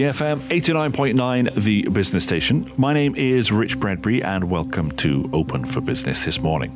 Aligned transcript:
BFM 0.00 0.38
89.9, 0.48 1.62
the 1.62 1.82
business 1.90 2.24
station. 2.24 2.72
My 2.78 2.94
name 2.94 3.14
is 3.16 3.52
Rich 3.52 3.78
Bradbury, 3.78 4.22
and 4.22 4.44
welcome 4.44 4.90
to 4.92 5.28
Open 5.34 5.66
for 5.66 5.82
Business 5.82 6.24
this 6.24 6.40
morning. 6.40 6.74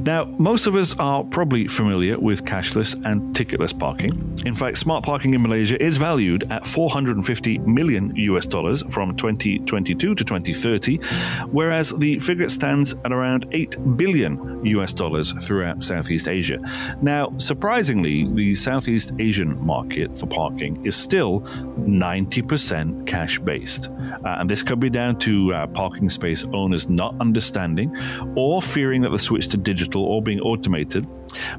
Now, 0.00 0.24
most 0.38 0.66
of 0.66 0.74
us 0.74 0.98
are 0.98 1.22
probably 1.22 1.68
familiar 1.68 2.18
with 2.18 2.44
cashless 2.44 2.94
and 3.04 3.32
ticketless 3.32 3.78
parking. 3.78 4.10
In 4.44 4.54
fact, 4.54 4.78
smart 4.78 5.04
parking 5.04 5.34
in 5.34 5.42
Malaysia 5.42 5.80
is 5.80 5.98
valued 5.98 6.50
at 6.50 6.66
450 6.66 7.58
million 7.58 8.12
US 8.16 8.44
dollars 8.44 8.82
from 8.92 9.14
2022 9.14 10.16
to 10.16 10.24
2030, 10.24 10.96
whereas 11.52 11.90
the 11.90 12.18
figure 12.18 12.48
stands 12.48 12.92
at 13.04 13.12
around 13.12 13.46
8 13.52 13.96
billion 13.96 14.66
US 14.66 14.92
dollars 14.92 15.32
throughout 15.46 15.80
Southeast 15.80 16.26
Asia. 16.26 16.58
Now, 17.00 17.32
surprisingly, 17.38 18.24
the 18.34 18.52
Southeast 18.56 19.12
Asian 19.20 19.64
market 19.64 20.18
for 20.18 20.26
parking 20.26 20.84
is 20.84 20.96
still 20.96 21.42
90% 21.78 22.63
percent 22.64 23.06
cash 23.06 23.38
based. 23.40 23.88
Uh, 24.24 24.36
and 24.38 24.48
this 24.48 24.62
could 24.62 24.80
be 24.80 24.88
down 24.88 25.18
to 25.18 25.52
uh, 25.52 25.66
parking 25.66 26.08
space 26.08 26.44
owners 26.54 26.88
not 26.88 27.14
understanding 27.20 27.94
or 28.36 28.62
fearing 28.62 29.02
that 29.02 29.10
the 29.10 29.18
switch 29.18 29.48
to 29.48 29.58
digital 29.58 30.02
or 30.02 30.22
being 30.22 30.40
automated 30.40 31.06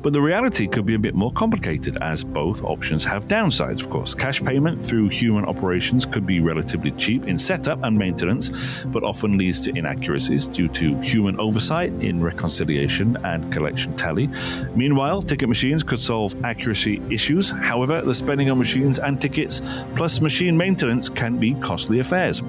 but 0.02 0.14
the 0.14 0.22
reality 0.22 0.68
could 0.68 0.86
be 0.86 0.96
a 0.96 1.00
bit 1.00 1.16
more 1.16 1.32
complicated 1.32 1.98
as 2.02 2.24
both 2.24 2.64
options 2.64 3.04
have 3.04 3.26
downsides, 3.26 3.82
of 3.82 3.90
course. 3.90 4.14
Cash 4.14 4.44
payment 4.44 4.84
through 4.84 5.10
human 5.10 5.46
operations 5.46 6.06
could 6.06 6.26
be 6.26 6.40
relatively 6.40 6.92
cheap 6.92 7.28
in 7.28 7.38
setup 7.38 7.84
and 7.84 7.98
maintenance, 7.98 8.86
but 8.86 9.04
often 9.04 9.38
leads 9.38 9.62
to 9.62 9.78
inaccuracies 9.78 10.48
due 10.48 10.68
to 10.70 11.00
human 11.00 11.40
oversight 11.40 11.92
in 11.94 12.22
reconciliation 12.22 13.18
and 13.26 13.52
collection 13.52 13.96
tally. 13.96 14.30
Meanwhile, 14.76 15.22
ticket 15.22 15.50
machines 15.50 15.84
could 15.84 16.00
solve 16.00 16.36
accuracy 16.44 17.02
issues. 17.10 17.50
However, 17.50 18.02
the 18.02 18.14
spending 18.14 18.50
on 18.50 18.58
machines 18.58 19.00
and 19.00 19.20
tickets 19.20 19.62
plus 19.96 20.22
machine 20.22 20.56
maintenance 20.58 21.10
can 21.10 21.38
be 21.38 21.54
costly 21.56 22.00
affairs. 22.00 22.42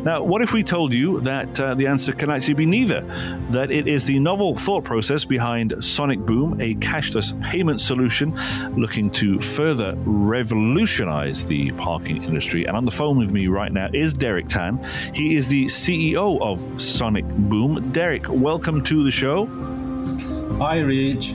Now, 0.00 0.22
what 0.22 0.42
if 0.42 0.52
we 0.52 0.62
told 0.62 0.92
you 0.92 1.20
that 1.20 1.60
uh, 1.60 1.74
the 1.74 1.86
answer 1.86 2.12
can 2.12 2.30
actually 2.30 2.54
be 2.54 2.66
neither? 2.66 3.00
That 3.50 3.70
it 3.70 3.88
is 3.88 4.04
the 4.04 4.18
novel 4.18 4.54
thought 4.56 4.84
process 4.84 5.24
behind 5.24 5.74
Sonic 5.84 6.20
Boom, 6.20 6.60
a 6.64 6.74
cashless 6.76 7.28
payment 7.42 7.78
solution 7.78 8.34
looking 8.74 9.10
to 9.10 9.38
further 9.38 9.94
revolutionize 10.04 11.44
the 11.44 11.70
parking 11.72 12.22
industry. 12.24 12.64
And 12.64 12.74
on 12.74 12.86
the 12.86 12.90
phone 12.90 13.18
with 13.18 13.30
me 13.30 13.48
right 13.48 13.70
now 13.70 13.88
is 13.92 14.14
Derek 14.14 14.48
Tan. 14.48 14.82
He 15.12 15.36
is 15.36 15.46
the 15.48 15.66
CEO 15.66 16.40
of 16.40 16.64
Sonic 16.80 17.26
Boom. 17.26 17.92
Derek, 17.92 18.28
welcome 18.30 18.82
to 18.84 19.04
the 19.04 19.10
show. 19.10 19.46
Hi, 20.58 20.78
Rich. 20.78 21.34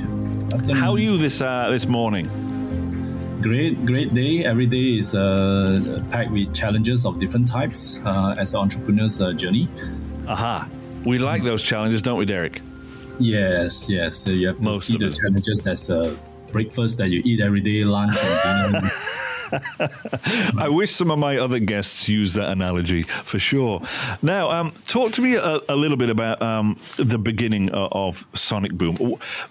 How 0.73 0.93
are 0.93 0.99
you 0.99 1.17
this 1.17 1.41
uh, 1.41 1.69
this 1.69 1.85
morning? 1.85 2.25
Great, 3.41 3.85
great 3.85 4.13
day. 4.13 4.43
Every 4.43 4.65
day 4.65 4.97
is 4.97 5.13
uh, 5.13 6.03
packed 6.09 6.31
with 6.31 6.53
challenges 6.55 7.05
of 7.05 7.19
different 7.19 7.47
types 7.47 7.99
uh, 8.03 8.35
as 8.37 8.53
an 8.53 8.61
entrepreneur's 8.61 9.21
uh, 9.21 9.31
journey. 9.33 9.67
Aha. 10.27 10.67
We 11.05 11.19
like 11.19 11.43
those 11.43 11.61
challenges, 11.61 12.01
don't 12.01 12.17
we, 12.17 12.25
Derek? 12.25 12.61
Yes, 13.19 13.89
yes. 13.89 14.17
So 14.17 14.31
you 14.31 14.47
have 14.47 14.57
to 14.57 14.63
Most 14.63 14.87
see 14.87 14.97
the 14.97 15.11
challenges 15.11 15.67
as 15.67 15.89
a 15.89 16.17
breakfast 16.51 16.97
that 16.97 17.09
you 17.09 17.21
eat 17.25 17.41
every 17.41 17.61
day, 17.61 17.83
lunch 17.83 18.15
and 18.17 18.73
dinner. 18.73 18.89
I 20.57 20.69
wish 20.69 20.91
some 20.91 21.11
of 21.11 21.19
my 21.19 21.37
other 21.37 21.59
guests 21.59 22.07
used 22.07 22.35
that 22.35 22.49
analogy 22.49 23.03
for 23.03 23.39
sure. 23.39 23.81
Now, 24.21 24.51
um, 24.51 24.73
talk 24.85 25.13
to 25.13 25.21
me 25.21 25.35
a, 25.35 25.59
a 25.67 25.75
little 25.75 25.97
bit 25.97 26.09
about 26.09 26.41
um, 26.41 26.79
the 26.97 27.17
beginning 27.17 27.69
of 27.71 28.27
Sonic 28.33 28.73
Boom. 28.73 28.97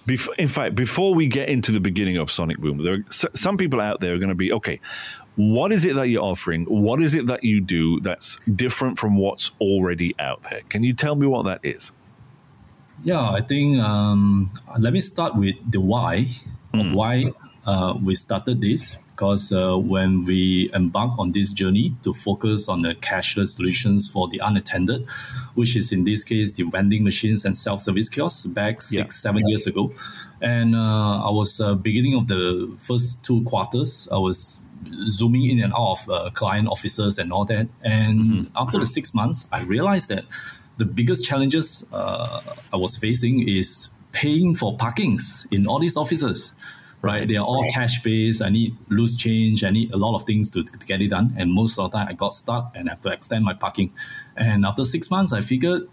Bef- 0.07 0.35
in 0.39 0.49
fact, 0.49 0.75
before 0.75 1.15
we 1.15 1.27
get 1.27 1.49
into 1.49 1.73
the 1.73 1.81
beginning 1.81 2.17
of 2.17 2.31
Sonic 2.31 2.59
Boom, 2.59 2.79
there 2.79 2.95
are 2.95 3.05
some 3.11 3.57
people 3.57 3.81
out 3.81 4.01
there 4.01 4.15
are 4.15 4.19
going 4.19 4.29
to 4.29 4.35
be 4.35 4.53
okay. 4.53 4.81
What 5.37 5.71
is 5.71 5.85
it 5.85 5.95
that 5.95 6.09
you're 6.09 6.23
offering? 6.23 6.65
What 6.65 7.01
is 7.01 7.15
it 7.15 7.27
that 7.27 7.45
you 7.45 7.61
do 7.61 8.01
that's 8.01 8.41
different 8.55 8.99
from 8.99 9.17
what's 9.17 9.53
already 9.61 10.15
out 10.19 10.43
there? 10.51 10.63
Can 10.69 10.83
you 10.83 10.93
tell 10.95 11.15
me 11.15 11.27
what 11.27 11.45
that 11.45 11.61
is? 11.63 11.93
Yeah, 13.05 13.31
I 13.31 13.41
think 13.41 13.81
um, 13.81 14.51
let 14.79 14.93
me 14.93 15.01
start 15.01 15.37
with 15.37 15.57
the 15.71 15.81
why 15.81 16.29
mm. 16.73 16.81
of 16.81 16.93
why 16.93 17.33
uh, 17.67 17.95
we 18.03 18.15
started 18.15 18.61
this. 18.61 18.97
Because 19.11 19.53
uh, 19.53 19.77
when 19.77 20.25
we 20.25 20.71
embarked 20.73 21.19
on 21.19 21.33
this 21.33 21.53
journey 21.53 21.93
to 22.05 22.15
focus 22.15 22.69
on 22.69 22.83
the 22.83 22.95
cashless 22.95 23.57
solutions 23.57 24.09
for 24.09 24.29
the 24.29 24.39
unattended, 24.39 25.07
which 25.57 25.75
is 25.75 25.91
in 25.91 26.05
this 26.05 26.23
case 26.23 26.53
the 26.53 26.63
vending 26.63 27.03
machines 27.03 27.45
and 27.45 27.59
self-service 27.59 28.09
kiosks 28.11 28.47
back 28.47 28.81
six, 28.81 28.93
yeah. 28.93 29.09
seven 29.09 29.49
years 29.49 29.67
ago, 29.67 29.93
and 30.41 30.77
uh, 30.77 31.27
I 31.27 31.31
was 31.31 31.61
uh, 31.61 31.75
beginning 31.75 32.15
of 32.15 32.29
the 32.29 32.77
first 32.81 33.25
two 33.25 33.43
quarters, 33.43 34.09
I 34.13 34.19
was 34.19 34.59
zooming 35.09 35.51
in 35.51 35.65
and 35.65 35.73
out 35.73 35.99
of 35.99 36.11
uh, 36.11 36.31
client 36.31 36.69
offices 36.69 37.19
and 37.19 37.33
all 37.33 37.45
that. 37.47 37.67
And 37.83 38.21
mm-hmm. 38.21 38.57
after 38.57 38.79
the 38.79 38.87
six 38.87 39.13
months, 39.15 39.47
I 39.51 39.63
realized 39.63 40.09
that 40.11 40.25
the 40.79 40.87
biggest 40.87 41.25
challenges 41.25 41.87
uh, 41.93 42.41
I 42.73 42.77
was 42.77 42.97
facing 42.97 43.49
is 43.49 43.91
paying 44.13 44.55
for 44.55 44.77
parkings 44.77 45.47
in 45.51 45.67
all 45.67 45.79
these 45.79 45.97
offices. 45.97 46.55
Right, 47.01 47.29
they 47.29 47.37
are 47.37 47.47
all 47.47 47.65
cash 47.71 48.03
based. 48.03 48.43
I 48.43 48.49
need 48.49 48.75
loose 48.89 49.17
change. 49.17 49.63
I 49.63 49.71
need 49.71 49.93
a 49.93 49.97
lot 49.97 50.17
of 50.17 50.25
things 50.25 50.51
to, 50.51 50.65
to 50.65 50.87
get 50.87 51.01
it 51.01 51.11
done. 51.11 51.33
And 51.39 51.53
most 51.53 51.79
of 51.79 51.93
the 51.93 51.97
time, 51.97 52.09
I 52.09 52.15
got 52.15 52.35
stuck 52.35 52.73
and 52.75 52.89
have 52.89 53.01
to 53.03 53.11
extend 53.11 53.45
my 53.45 53.55
parking. 53.55 53.93
And 54.37 54.67
after 54.67 54.85
six 54.85 55.09
months, 55.09 55.33
I 55.33 55.41
figured 55.41 55.89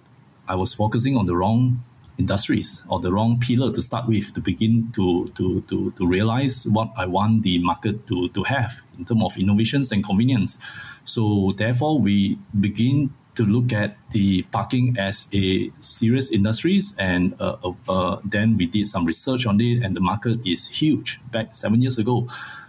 I 0.48 0.56
was 0.56 0.74
focusing 0.74 1.16
on 1.16 1.28
the 1.28 1.36
wrong 1.36 1.84
industries 2.18 2.82
or 2.88 3.00
the 3.00 3.12
wrong 3.12 3.40
pillar 3.40 3.72
to 3.74 3.84
start 3.84 4.08
with 4.08 4.34
to 4.34 4.42
begin 4.42 4.92
to 4.94 5.28
to 5.36 5.62
to, 5.70 5.92
to 5.92 6.08
realize 6.08 6.66
what 6.66 6.90
I 6.98 7.06
want 7.06 7.44
the 7.44 7.60
market 7.60 8.08
to 8.08 8.30
to 8.30 8.44
have 8.44 8.82
in 8.98 9.06
terms 9.06 9.22
of 9.24 9.38
innovations 9.38 9.92
and 9.92 10.04
convenience. 10.04 10.58
So 11.04 11.54
therefore, 11.56 12.00
we 12.00 12.40
begin 12.60 13.12
to 13.36 13.46
look 13.46 13.74
at 13.74 13.98
the 14.12 14.44
parking 14.44 14.96
as 14.98 15.28
a 15.34 15.72
serious 15.80 16.32
industries 16.32 16.96
and 16.98 17.36
uh, 17.40 17.58
uh, 17.64 17.74
uh, 17.90 18.20
then 18.24 18.58
we 18.58 18.66
did 18.66 18.88
some 18.88 19.06
research 19.06 19.46
on 19.46 19.60
it 19.62 19.84
and 19.84 19.96
the 19.96 20.00
market 20.00 20.40
is 20.46 20.68
huge 20.70 21.20
back 21.32 21.56
seven 21.56 21.82
years 21.82 21.98
ago. 21.98 22.28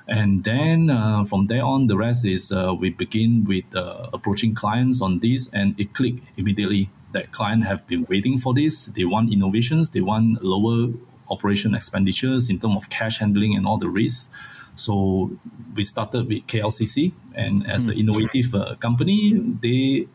And 0.08 0.44
then 0.44 0.90
uh, 0.90 1.24
from 1.24 1.48
there 1.48 1.64
on 1.64 1.88
the 1.88 1.96
rest 1.96 2.24
is 2.24 2.52
uh, 2.52 2.74
we 2.74 2.90
begin 2.90 3.44
with 3.44 3.74
uh, 3.74 4.08
approaching 4.12 4.54
clients 4.54 5.00
on 5.00 5.18
this 5.18 5.48
and 5.52 5.78
it 5.78 5.94
clicked 5.94 6.24
immediately. 6.38 6.90
That 7.12 7.32
client 7.32 7.64
have 7.64 7.86
been 7.86 8.04
waiting 8.08 8.38
for 8.38 8.52
this. 8.52 8.86
They 8.86 9.04
want 9.04 9.32
innovations. 9.32 9.92
They 9.92 10.02
want 10.02 10.44
lower 10.44 10.92
operation 11.30 11.74
expenditures 11.74 12.50
in 12.50 12.58
terms 12.58 12.76
of 12.76 12.90
cash 12.90 13.18
handling 13.18 13.56
and 13.56 13.66
all 13.66 13.78
the 13.78 13.88
risks 13.88 14.28
so 14.76 15.30
we 15.74 15.84
started 15.84 16.28
with 16.28 16.46
KLCC, 16.46 17.12
and 17.34 17.66
as 17.66 17.86
an 17.86 17.94
hmm. 17.94 18.00
innovative 18.00 18.54
uh, 18.54 18.74
company, 18.76 19.32
they 19.34 20.06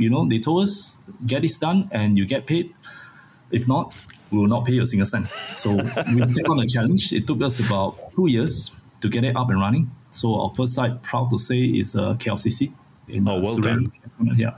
you 0.00 0.08
know, 0.08 0.26
they 0.26 0.38
told 0.38 0.62
us 0.62 0.96
get 1.26 1.42
this 1.42 1.58
done 1.58 1.88
and 1.92 2.16
you 2.16 2.26
get 2.26 2.46
paid. 2.46 2.74
If 3.50 3.68
not, 3.68 3.94
we 4.30 4.38
will 4.38 4.48
not 4.48 4.64
pay 4.64 4.72
you 4.74 4.82
a 4.82 4.86
single 4.86 5.06
cent. 5.06 5.28
So 5.56 5.74
we 5.74 5.80
take 6.36 6.48
on 6.48 6.56
the 6.56 6.68
challenge. 6.72 7.12
It 7.12 7.26
took 7.26 7.42
us 7.42 7.60
about 7.60 7.98
two 8.14 8.28
years 8.28 8.70
to 9.02 9.08
get 9.08 9.24
it 9.24 9.36
up 9.36 9.50
and 9.50 9.60
running. 9.60 9.90
So 10.10 10.40
our 10.40 10.50
first 10.56 10.74
site, 10.74 11.02
proud 11.02 11.30
to 11.30 11.38
say, 11.38 11.60
is 11.64 11.94
uh, 11.94 12.14
KLCC. 12.14 12.72
In, 13.08 13.28
oh, 13.28 13.40
well 13.40 13.56
Suren. 13.56 13.90
done. 14.18 14.36
Yeah. 14.36 14.56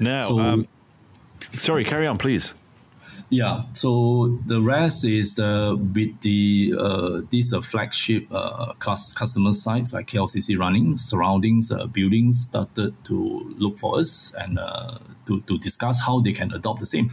Now, 0.00 0.28
so, 0.28 0.38
um, 0.38 0.68
sorry, 1.52 1.84
carry 1.84 2.06
on, 2.06 2.16
please. 2.18 2.54
Yeah, 3.30 3.62
so 3.72 4.38
the 4.46 4.60
rest 4.60 5.04
is 5.04 5.38
uh, 5.38 5.76
with 5.76 6.20
the 6.20 6.74
uh, 6.78 7.20
these 7.30 7.52
uh, 7.52 7.60
flagship 7.60 8.26
uh, 8.32 8.72
class 8.74 9.12
customer 9.12 9.52
sites 9.52 9.92
like 9.92 10.06
KLCC 10.06 10.58
running, 10.58 10.98
surroundings 10.98 11.70
uh, 11.70 11.86
buildings 11.86 12.44
started 12.44 12.94
to 13.04 13.54
look 13.58 13.78
for 13.78 13.98
us 13.98 14.34
and 14.38 14.58
uh, 14.58 14.98
to, 15.26 15.40
to 15.42 15.58
discuss 15.58 16.00
how 16.00 16.20
they 16.20 16.32
can 16.32 16.52
adopt 16.52 16.80
the 16.80 16.86
same. 16.86 17.12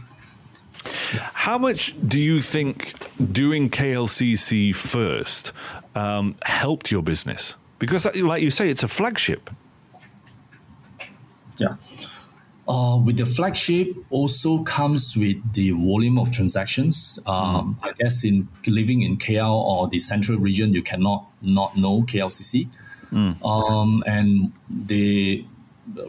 How 1.32 1.58
much 1.58 1.94
do 2.06 2.20
you 2.20 2.40
think 2.40 2.94
doing 3.32 3.70
KLCC 3.70 4.74
first 4.74 5.52
um, 5.94 6.36
helped 6.42 6.90
your 6.90 7.02
business? 7.02 7.56
Because, 7.78 8.06
like 8.16 8.42
you 8.42 8.50
say, 8.50 8.70
it's 8.70 8.82
a 8.82 8.88
flagship. 8.88 9.50
Yeah. 11.58 11.76
Uh, 12.68 13.00
with 13.04 13.16
the 13.16 13.26
flagship 13.26 13.94
also 14.10 14.62
comes 14.64 15.16
with 15.16 15.36
the 15.52 15.70
volume 15.70 16.18
of 16.18 16.32
transactions. 16.32 17.18
Um, 17.24 17.78
mm. 17.80 17.88
I 17.88 17.92
guess 17.92 18.24
in 18.24 18.48
living 18.66 19.02
in 19.02 19.18
KL 19.18 19.52
or 19.52 19.88
the 19.88 20.00
central 20.00 20.38
region, 20.38 20.74
you 20.74 20.82
cannot 20.82 21.26
not 21.40 21.76
know 21.76 22.02
KLCC. 22.02 22.68
Mm. 23.12 23.44
Um, 23.44 24.02
and 24.04 24.52
they 24.68 25.44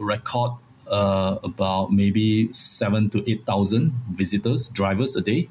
record 0.00 0.52
uh, 0.90 1.38
about 1.44 1.92
maybe 1.92 2.52
seven 2.52 3.08
to 3.10 3.30
eight 3.30 3.44
thousand 3.46 3.92
visitors, 4.10 4.68
drivers 4.68 5.14
a 5.14 5.20
day. 5.20 5.48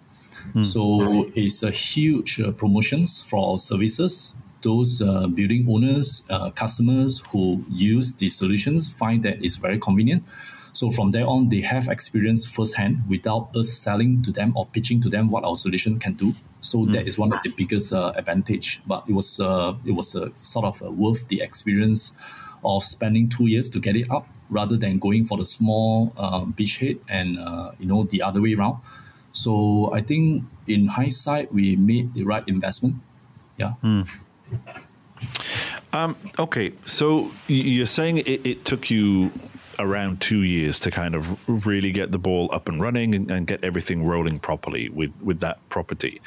Mm. 0.53 0.65
So 0.65 1.29
it's 1.35 1.63
a 1.63 1.71
huge 1.71 2.41
uh, 2.41 2.51
promotions 2.51 3.23
for 3.23 3.51
our 3.51 3.57
services 3.57 4.33
those 4.61 5.01
uh, 5.01 5.27
building 5.27 5.65
owners, 5.69 6.23
uh, 6.29 6.49
customers 6.51 7.23
who 7.29 7.63
use 7.69 8.13
the 8.13 8.29
solutions 8.29 8.91
find 8.91 9.23
that 9.23 9.43
it's 9.43 9.55
very 9.55 9.79
convenient. 9.79 10.23
So 10.77 10.91
from 10.91 11.09
there 11.09 11.25
on, 11.25 11.49
they 11.49 11.61
have 11.61 11.87
experience 11.87 12.45
firsthand 12.45 13.09
without 13.09 13.49
us 13.55 13.73
selling 13.73 14.21
to 14.21 14.31
them 14.31 14.55
or 14.55 14.67
pitching 14.67 15.01
to 15.01 15.09
them 15.09 15.31
what 15.31 15.43
our 15.43 15.57
solution 15.57 15.97
can 15.97 16.13
do. 16.13 16.35
So 16.61 16.85
mm. 16.85 16.91
that 16.91 17.07
is 17.07 17.17
one 17.17 17.33
of 17.33 17.41
the 17.41 17.49
biggest 17.49 17.91
uh, 17.91 18.13
advantage. 18.15 18.79
But 18.85 19.05
it 19.09 19.13
was 19.13 19.39
uh, 19.39 19.73
it 19.83 19.93
was 19.93 20.15
uh, 20.15 20.31
sort 20.33 20.65
of 20.65 20.83
uh, 20.83 20.91
worth 20.91 21.29
the 21.29 21.41
experience 21.41 22.13
of 22.63 22.83
spending 22.83 23.27
two 23.27 23.47
years 23.47 23.71
to 23.71 23.79
get 23.79 23.95
it 23.95 24.05
up 24.11 24.27
rather 24.51 24.77
than 24.77 24.99
going 24.99 25.25
for 25.25 25.39
the 25.39 25.47
small 25.47 26.13
uh, 26.15 26.41
beachhead 26.41 26.99
and 27.09 27.39
uh, 27.39 27.71
you 27.79 27.87
know 27.87 28.03
the 28.03 28.21
other 28.21 28.39
way 28.39 28.53
around. 28.53 28.77
So 29.31 29.91
I 29.95 30.01
think 30.01 30.43
in 30.67 30.89
hindsight, 30.89 31.51
we 31.51 31.75
made 31.75 32.13
the 32.13 32.23
right 32.23 32.47
investment. 32.47 32.97
Yeah. 33.57 33.73
Mm. 33.83 34.07
Um, 35.91 36.15
okay, 36.37 36.73
so 36.85 37.31
you're 37.47 37.87
saying 37.87 38.19
it, 38.19 38.45
it, 38.45 38.65
took 38.65 38.91
you 38.91 39.31
around 39.79 40.21
two 40.21 40.43
years 40.43 40.79
to 40.81 40.91
kind 40.91 41.15
of 41.15 41.37
really 41.65 41.91
get 41.91 42.11
the 42.11 42.17
ball 42.17 42.49
up 42.53 42.67
and 42.67 42.81
running 42.81 43.15
and, 43.15 43.29
and 43.29 43.47
get 43.47 43.63
everything 43.63 44.05
rolling 44.05 44.39
properly 44.39 44.89
with, 44.89 45.21
with 45.21 45.39
that 45.39 45.57
property. 45.69 46.21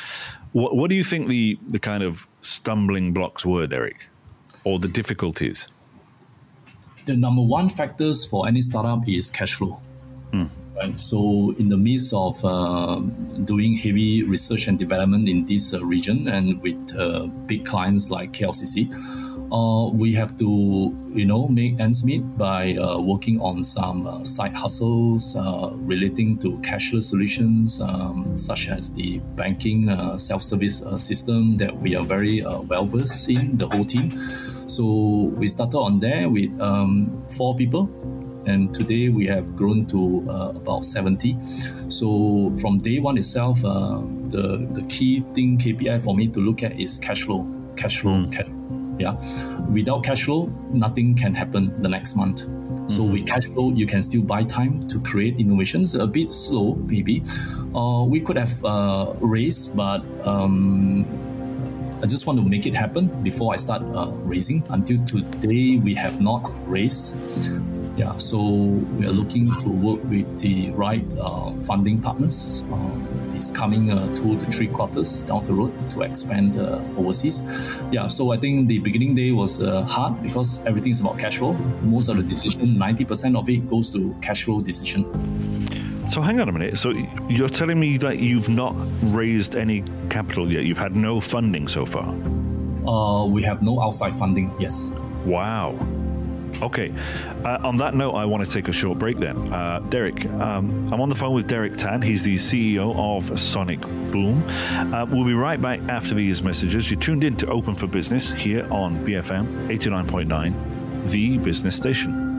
What, 0.53 0.77
what 0.77 0.91
do 0.91 0.97
you 0.97 1.05
think 1.05 1.29
the, 1.29 1.59
the 1.69 1.79
kind 1.79 2.03
of 2.03 2.29
stumbling 2.41 3.13
blocks 3.13 3.45
were, 3.45 3.67
Derek, 3.67 4.09
or 4.65 4.79
the 4.79 4.89
difficulties? 4.89 5.69
The 7.07 7.17
number 7.17 7.43
one 7.43 7.69
factors 7.69 8.25
for 8.25 8.47
any 8.47 8.61
startup 8.61 9.09
is 9.09 9.31
cash 9.31 9.55
flow. 9.55 9.81
Hmm. 10.33 10.45
Right? 10.77 11.01
So, 11.01 11.55
in 11.59 11.69
the 11.69 11.77
midst 11.77 12.15
of 12.15 12.43
uh, 12.45 13.01
doing 13.45 13.77
heavy 13.77 14.23
research 14.23 14.67
and 14.67 14.79
development 14.79 15.29
in 15.29 15.45
this 15.45 15.75
uh, 15.75 15.85
region 15.85 16.29
and 16.29 16.61
with 16.63 16.97
uh, 16.97 17.27
big 17.47 17.67
clients 17.67 18.11
like 18.11 18.33
KLCC, 18.33 18.89
uh, 19.53 19.91
we 19.93 20.15
have 20.15 20.37
to, 20.39 20.97
you 21.13 21.25
know, 21.25 21.49
make 21.49 21.79
ends 21.81 22.05
meet 22.05 22.23
by 22.39 22.75
uh, 22.75 22.99
working 22.99 23.41
on 23.41 23.65
some 23.65 24.07
uh, 24.07 24.23
side 24.23 24.55
hustles 24.55 25.35
uh, 25.35 25.71
relating 25.75 26.39
to 26.39 26.53
cashless 26.59 27.05
solutions, 27.05 27.81
um, 27.81 28.37
such 28.37 28.69
as 28.69 28.91
the 28.93 29.19
banking 29.35 29.89
uh, 29.89 30.17
self-service 30.17 30.83
uh, 30.83 30.99
system 30.99 31.57
that 31.57 31.77
we 31.77 31.97
are 31.97 32.05
very 32.05 32.43
well 32.43 32.87
versed 32.87 33.29
in, 33.29 33.57
the 33.57 33.67
whole 33.67 33.85
team. 33.85 34.11
So 34.69 35.33
we 35.37 35.49
started 35.49 35.79
on 35.79 35.99
there 35.99 36.29
with 36.29 36.51
um, 36.61 37.25
four 37.31 37.57
people, 37.57 37.91
and 38.47 38.73
today 38.73 39.09
we 39.09 39.27
have 39.27 39.57
grown 39.57 39.85
to 39.87 40.31
about 40.55 40.85
70. 40.85 41.37
So 41.89 42.57
from 42.61 42.79
day 42.79 43.01
one 43.01 43.19
itself, 43.19 43.63
the 43.63 44.69
the 44.73 44.83
key 44.89 45.25
thing 45.35 45.59
KPI 45.59 46.05
for 46.05 46.15
me 46.15 46.29
to 46.29 46.41
look 46.41 46.63
at 46.63 46.79
is 46.79 46.99
cash 46.99 47.23
flow, 47.23 47.49
cash 47.77 47.99
flow, 47.99 48.13
mm. 48.13 48.33
cash 48.33 48.47
yeah. 49.01 49.17
Without 49.71 50.05
cash 50.05 50.25
flow, 50.25 50.47
nothing 50.71 51.17
can 51.17 51.35
happen 51.35 51.83
the 51.83 51.89
next 51.89 52.15
month. 52.15 52.41
So 52.41 53.03
mm-hmm. 53.03 53.13
with 53.13 53.27
cash 53.27 53.47
flow, 53.47 53.71
you 53.71 53.87
can 53.87 54.03
still 54.03 54.23
buy 54.23 54.43
time 54.43 54.87
to 54.89 55.01
create 55.01 55.39
innovations. 55.39 55.95
A 55.95 56.07
bit 56.07 56.31
slow, 56.31 56.75
maybe. 56.75 57.23
Uh, 57.75 58.05
we 58.05 58.21
could 58.21 58.37
have 58.37 58.65
uh, 58.65 59.15
raised, 59.21 59.77
but 59.77 60.03
um, 60.27 61.07
I 62.03 62.07
just 62.07 62.27
want 62.27 62.39
to 62.39 62.45
make 62.45 62.67
it 62.67 62.75
happen 62.75 63.09
before 63.23 63.55
I 63.55 63.57
start 63.57 63.83
uh, 63.83 64.11
raising. 64.25 64.65
Until 64.71 65.05
today, 65.07 65.77
we 65.77 65.95
have 65.95 66.21
not 66.21 66.51
raised. 66.67 67.15
Yeah, 67.97 68.17
so 68.19 68.39
we 68.41 69.07
are 69.07 69.13
looking 69.13 69.55
to 69.59 69.69
work 69.69 70.03
with 70.05 70.39
the 70.39 70.71
right 70.71 71.05
uh, 71.21 71.53
funding 71.67 72.01
partners. 72.01 72.63
Um, 72.73 73.07
is 73.41 73.51
coming 73.51 73.91
uh, 73.91 74.15
two 74.15 74.39
to 74.39 74.45
three 74.55 74.69
quarters 74.69 75.23
down 75.23 75.43
the 75.45 75.53
road 75.53 75.73
to 75.91 76.03
expand 76.03 76.57
uh, 76.57 76.81
overseas. 76.97 77.43
Yeah, 77.91 78.07
so 78.07 78.33
I 78.33 78.37
think 78.37 78.69
the 78.69 78.79
beginning 78.79 79.15
day 79.15 79.33
was 79.33 79.61
uh, 79.61 79.83
hard 79.83 80.23
because 80.23 80.65
everything 80.67 80.93
is 80.93 81.01
about 81.01 81.19
cash 81.19 81.39
flow. 81.39 81.53
Most 81.83 82.09
of 82.09 82.17
the 82.17 82.23
decision, 82.23 82.77
90% 82.77 83.37
of 83.37 83.49
it 83.49 83.69
goes 83.69 83.93
to 83.93 84.15
cash 84.21 84.45
flow 84.45 84.61
decision. 84.61 85.01
So 86.11 86.21
hang 86.21 86.41
on 86.41 86.49
a 86.49 86.53
minute. 86.53 86.79
So 86.79 86.91
you're 87.29 87.49
telling 87.49 87.79
me 87.79 87.97
that 87.99 88.19
you've 88.19 88.49
not 88.49 88.75
raised 89.19 89.55
any 89.55 89.85
capital 90.11 90.51
yet? 90.51 90.65
You've 90.65 90.85
had 90.87 90.97
no 90.97 91.21
funding 91.21 91.69
so 91.69 91.87
far? 91.87 92.09
Uh, 92.87 93.25
we 93.27 93.43
have 93.45 93.63
no 93.63 93.81
outside 93.81 94.15
funding, 94.15 94.53
yes. 94.59 94.91
Wow. 95.25 95.79
Okay. 96.63 96.93
Uh, 97.45 97.59
on 97.63 97.77
that 97.79 97.95
note, 97.95 98.13
I 98.13 98.25
want 98.25 98.45
to 98.45 98.51
take 98.51 98.69
a 98.69 98.73
short 98.73 98.99
break 98.99 99.19
then. 99.19 99.53
Uh, 99.53 99.81
Derek, 99.89 100.25
um, 100.27 100.93
I'm 100.93 101.01
on 101.01 101.09
the 101.09 101.15
phone 101.15 101.35
with 101.35 101.47
Derek 101.47 101.77
Tan. 101.77 102.03
He's 102.03 102.23
the 102.23 102.35
CEO 102.35 102.95
of 102.97 103.39
Sonic 103.39 103.81
Boom. 103.81 104.47
Uh, 104.93 105.07
we'll 105.07 105.25
be 105.25 105.35
right 105.35 105.61
back 105.61 105.81
after 105.89 106.15
these 106.15 106.43
messages. 106.43 106.91
You're 106.91 107.01
tuned 107.01 107.25
in 107.25 107.37
to 107.37 107.47
Open 107.47 107.75
for 107.75 107.87
Business 107.87 108.33
here 108.33 108.67
on 108.71 109.05
BFM 109.05 109.69
89.9, 109.69 111.11
the 111.11 111.39
business 111.39 111.77
station. 111.77 112.31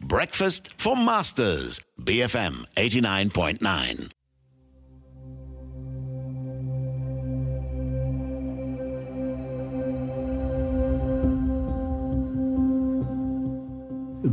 Breakfast 0.00 0.72
for 0.78 0.96
Masters, 0.96 1.80
BFM 2.00 2.64
89.9. 2.76 4.15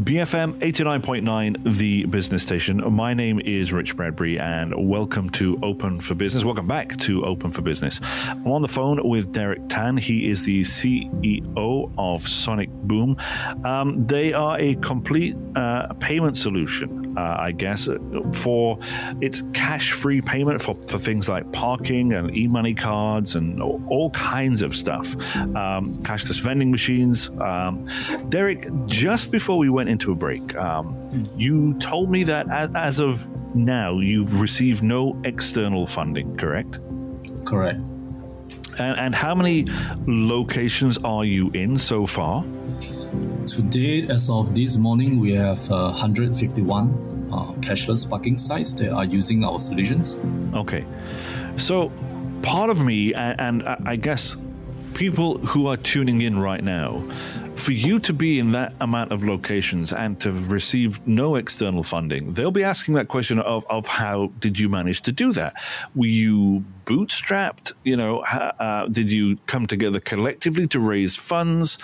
BFM 0.04 0.56
89.9, 0.56 1.78
the 1.78 2.04
business 2.08 2.44
station. 2.44 2.84
My 2.94 3.14
name 3.14 3.40
is 3.40 3.72
Rich 3.72 3.96
Bradbury, 3.96 4.38
and 4.38 4.90
welcome 4.90 5.30
to 5.30 5.58
Open 5.64 6.02
for 6.02 6.14
Business. 6.14 6.44
Welcome 6.44 6.68
back 6.68 6.98
to 6.98 7.24
Open 7.24 7.52
for 7.52 7.62
Business. 7.62 8.02
I'm 8.28 8.46
on 8.48 8.62
the 8.62 8.68
phone 8.68 9.00
with 9.08 9.32
Derek 9.32 9.62
Tan. 9.70 9.96
He 9.96 10.30
is 10.30 10.44
the 10.44 10.60
CEO 10.62 11.90
of 11.98 12.22
Sonic 12.22 12.70
Boom. 12.70 13.16
Um, 13.64 14.06
they 14.06 14.34
are 14.34 14.60
a 14.60 14.76
complete 14.76 15.38
uh, 15.56 15.94
payment 16.02 16.36
solution, 16.36 17.03
uh, 17.18 17.38
I 17.40 17.52
guess, 17.52 17.88
for 18.34 18.80
its 19.22 19.44
cash 19.54 19.92
free 19.92 20.22
payment 20.22 20.62
for, 20.62 20.76
for 20.88 20.98
things 20.98 21.30
like 21.30 21.52
parking 21.52 22.14
and 22.14 22.36
e 22.36 22.48
money 22.48 22.74
cards 22.74 23.36
and 23.36 23.62
all 23.62 24.10
kinds 24.12 24.62
of 24.62 24.76
stuff, 24.76 25.16
um, 25.36 25.96
cashless 26.04 26.42
vending 26.42 26.72
machines. 26.72 27.30
Um, 27.40 27.88
Derek, 28.30 28.68
just 28.86 29.32
before 29.32 29.58
we 29.58 29.70
went 29.70 29.90
into 29.90 30.12
a 30.12 30.16
break. 30.16 30.56
Um, 30.56 31.30
you 31.36 31.74
told 31.80 32.10
me 32.10 32.24
that 32.24 32.48
as 32.76 33.00
of 33.00 33.30
now, 33.56 34.00
you've 34.00 34.42
received 34.42 34.84
no 34.84 35.20
external 35.24 35.86
funding, 35.86 36.36
correct? 36.38 36.80
Correct. 37.46 37.80
And, 38.80 38.98
and 38.98 39.16
how 39.16 39.36
many 39.36 39.66
locations 40.08 40.98
are 41.00 41.26
you 41.26 41.52
in 41.52 41.78
so 41.78 42.06
far? 42.06 42.44
Today, 43.48 44.08
as 44.08 44.30
of 44.30 44.56
this 44.56 44.78
morning, 44.78 45.20
we 45.20 45.34
have 45.34 45.70
uh, 45.70 45.92
151 45.92 47.30
uh, 47.32 47.36
cashless 47.60 48.10
parking 48.10 48.38
sites 48.38 48.72
that 48.74 48.92
are 48.92 49.04
using 49.04 49.44
our 49.44 49.60
solutions. 49.60 50.20
Okay. 50.54 50.86
So, 51.58 51.92
part 52.42 52.70
of 52.70 52.84
me, 52.84 53.14
and, 53.14 53.64
and 53.66 53.88
I 53.88 53.98
guess 53.98 54.38
people 54.94 55.40
who 55.40 55.68
are 55.68 55.78
tuning 55.78 56.22
in 56.22 56.40
right 56.40 56.64
now, 56.64 57.04
for 57.56 57.72
you 57.72 58.00
to 58.00 58.14
be 58.14 58.40
in 58.40 58.52
that 58.52 58.74
amount 58.82 59.12
of 59.12 59.24
locations 59.24 59.92
and 59.92 60.20
to 60.22 60.32
receive 60.32 61.06
no 61.06 61.36
external 61.36 61.84
funding, 61.84 62.34
they'll 62.34 62.52
be 62.52 62.64
asking 62.64 62.96
that 62.96 63.08
question 63.10 63.40
of, 63.40 63.66
of 63.70 63.88
how 63.88 64.32
did 64.40 64.58
you 64.58 64.70
manage 64.70 65.02
to 65.02 65.12
do 65.12 65.34
that? 65.34 65.54
Were 65.96 66.06
you 66.06 66.64
bootstrapped? 66.86 67.74
You 67.84 67.98
know, 67.98 68.20
uh, 68.20 68.88
did 68.88 69.12
you 69.12 69.38
come 69.48 69.68
together 69.68 70.00
collectively 70.00 70.68
to 70.68 70.80
raise 70.80 71.16
funds? 71.16 71.78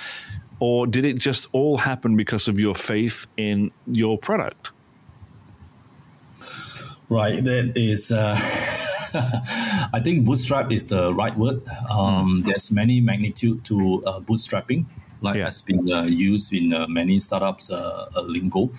Or 0.60 0.88
did 0.88 1.06
it 1.06 1.18
just 1.18 1.48
all 1.52 1.78
happen 1.78 2.18
because 2.18 2.48
of 2.48 2.60
your 2.60 2.76
faith 2.76 3.26
in 3.38 3.72
your 3.88 4.18
product? 4.18 4.72
Right, 7.10 7.44
that 7.44 7.74
is. 7.76 8.12
Uh... 8.12 8.38
I 9.92 10.00
think 10.04 10.26
bootstrap 10.26 10.72
is 10.72 10.86
the 10.86 11.14
right 11.14 11.36
word. 11.36 11.62
Um, 11.90 12.44
mm. 12.44 12.46
There's 12.46 12.72
many 12.72 13.02
magnitude 13.02 13.66
to 13.66 14.04
uh, 14.06 14.20
bootstrapping 14.20 14.86
like 15.22 15.36
yeah. 15.36 15.46
has 15.46 15.62
been 15.62 15.92
uh, 15.92 16.04
used 16.04 16.54
in 16.54 16.74
uh, 16.74 16.88
many 16.88 17.20
startups 17.20 17.70
uh, 17.72 18.08
lingo 18.24 18.70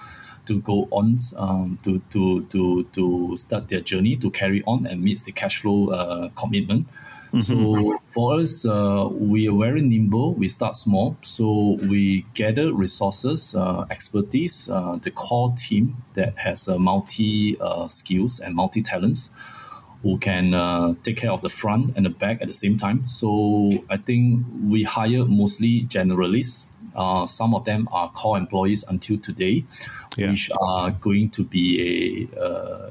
to 0.46 0.60
go 0.60 0.88
on 0.90 1.16
um, 1.36 1.78
to, 1.82 2.00
to, 2.10 2.44
to, 2.46 2.84
to 2.84 3.36
start 3.36 3.68
their 3.68 3.80
journey 3.80 4.16
to 4.16 4.30
carry 4.30 4.62
on 4.66 4.86
and 4.86 5.02
meet 5.02 5.20
the 5.24 5.32
cash 5.32 5.60
flow 5.60 6.30
commitment. 6.34 6.88
Mm-hmm. 7.32 7.40
So 7.40 7.98
for 8.06 8.40
us, 8.40 8.66
uh, 8.66 9.08
we 9.10 9.48
are 9.48 9.56
very 9.56 9.82
nimble. 9.82 10.34
We 10.34 10.48
start 10.48 10.74
small, 10.76 11.16
so 11.22 11.78
we 11.88 12.26
gather 12.34 12.72
resources, 12.72 13.54
uh, 13.54 13.86
expertise, 13.90 14.68
uh, 14.68 14.98
the 15.00 15.10
core 15.10 15.54
team 15.56 15.96
that 16.14 16.38
has 16.38 16.68
multi 16.68 17.56
skills 17.88 18.40
and 18.40 18.54
multi 18.54 18.82
talents 18.82 19.30
who 20.02 20.18
can 20.18 20.54
uh, 20.54 20.94
take 21.02 21.16
care 21.18 21.30
of 21.30 21.42
the 21.42 21.50
front 21.50 21.94
and 21.96 22.06
the 22.06 22.10
back 22.10 22.40
at 22.40 22.46
the 22.46 22.54
same 22.54 22.76
time. 22.76 23.06
So 23.06 23.84
I 23.90 23.96
think 23.98 24.44
we 24.64 24.84
hire 24.84 25.24
mostly 25.24 25.82
generalists. 25.82 26.66
Uh, 26.96 27.26
some 27.26 27.54
of 27.54 27.64
them 27.64 27.88
are 27.92 28.08
core 28.10 28.38
employees 28.38 28.84
until 28.88 29.18
today, 29.18 29.64
Yeah. 30.16 30.30
which 30.30 30.50
are 30.60 30.90
going 30.90 31.30
to 31.30 31.44
be 31.44 32.28
a 32.34 32.40
uh, 32.40 32.90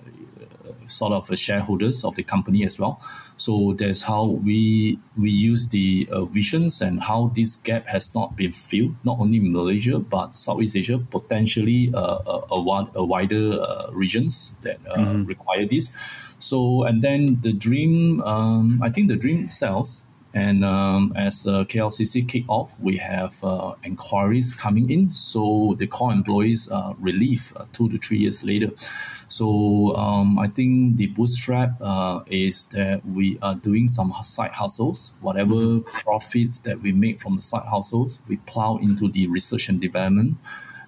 sort 0.86 1.13
of 1.13 1.29
a 1.29 1.36
shareholders 1.36 2.03
of 2.05 2.15
the 2.15 2.24
company 2.24 2.63
as 2.65 2.79
well. 2.79 3.01
So 3.39 3.72
that's 3.72 4.03
how 4.03 4.36
we 4.43 5.00
we 5.15 5.31
use 5.31 5.72
the 5.72 6.08
uh, 6.12 6.25
visions 6.27 6.81
and 6.84 7.00
how 7.08 7.31
this 7.31 7.55
gap 7.55 7.88
has 7.88 8.12
not 8.13 8.36
been 8.36 8.51
filled, 8.51 9.00
not 9.08 9.17
only 9.19 9.39
in 9.39 9.55
Malaysia 9.55 9.96
but 10.00 10.36
Southeast 10.36 10.75
Asia, 10.75 11.00
potentially 11.00 11.88
uh, 11.96 12.19
a, 12.27 12.36
a, 12.51 12.60
wi- 12.60 12.91
a 12.93 13.03
wider 13.03 13.55
uh, 13.63 13.88
regions 13.96 14.60
that 14.67 14.84
uh, 14.91 15.24
require 15.24 15.63
this. 15.65 15.96
So 16.39 16.84
and 16.84 17.01
then 17.01 17.39
the 17.39 17.53
dream, 17.55 18.19
um, 18.27 18.84
I 18.84 18.89
think 18.91 19.08
the 19.08 19.15
dream 19.15 19.50
sells. 19.50 20.03
And 20.33 20.63
um, 20.63 21.13
as 21.15 21.48
uh, 21.48 21.63
KLCC 21.63 22.27
kick 22.27 22.43
off, 22.48 22.79
we 22.79 22.98
have 22.98 23.43
uh, 23.43 23.74
inquiries 23.83 24.53
coming 24.53 24.91
in. 24.91 25.12
So 25.12 25.75
the 25.79 25.88
core 25.88 26.12
employees 26.12 26.69
are 26.69 26.95
relieved 27.00 27.57
uh, 27.57 27.65
two 27.74 27.89
to 27.89 27.98
three 27.98 28.19
years 28.19 28.43
later. 28.43 28.69
So 29.27 29.95
um, 29.95 30.38
I 30.38 30.48
think 30.48 30.98
the 30.98 31.07
bootstrap 31.07 31.81
uh, 31.81 32.21
is 32.27 32.67
that 32.69 33.05
we 33.05 33.39
are 33.41 33.55
doing 33.55 33.88
some 33.88 34.13
side 34.21 34.51
hustles. 34.51 35.12
Whatever 35.21 35.79
profits 35.79 36.59
that 36.62 36.81
we 36.81 36.91
make 36.91 37.19
from 37.21 37.36
the 37.36 37.41
side 37.41 37.65
hustles, 37.65 38.19
we 38.27 38.38
plow 38.38 38.77
into 38.77 39.07
the 39.07 39.27
research 39.27 39.67
and 39.69 39.81
development. 39.81 40.38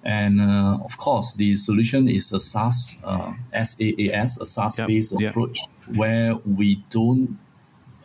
And 0.04 0.40
uh, 0.40 0.78
of 0.84 0.96
course, 0.96 1.32
the 1.34 1.56
solution 1.56 2.08
is 2.08 2.32
a 2.32 2.40
SaaS, 2.40 2.96
uh, 3.04 3.34
SaaS, 3.52 3.76
a 3.80 4.46
SaaS-based 4.46 5.12
Yep, 5.12 5.20
yep. 5.20 5.30
approach 5.30 5.60
where 5.86 6.36
we 6.36 6.82
don't 6.90 7.38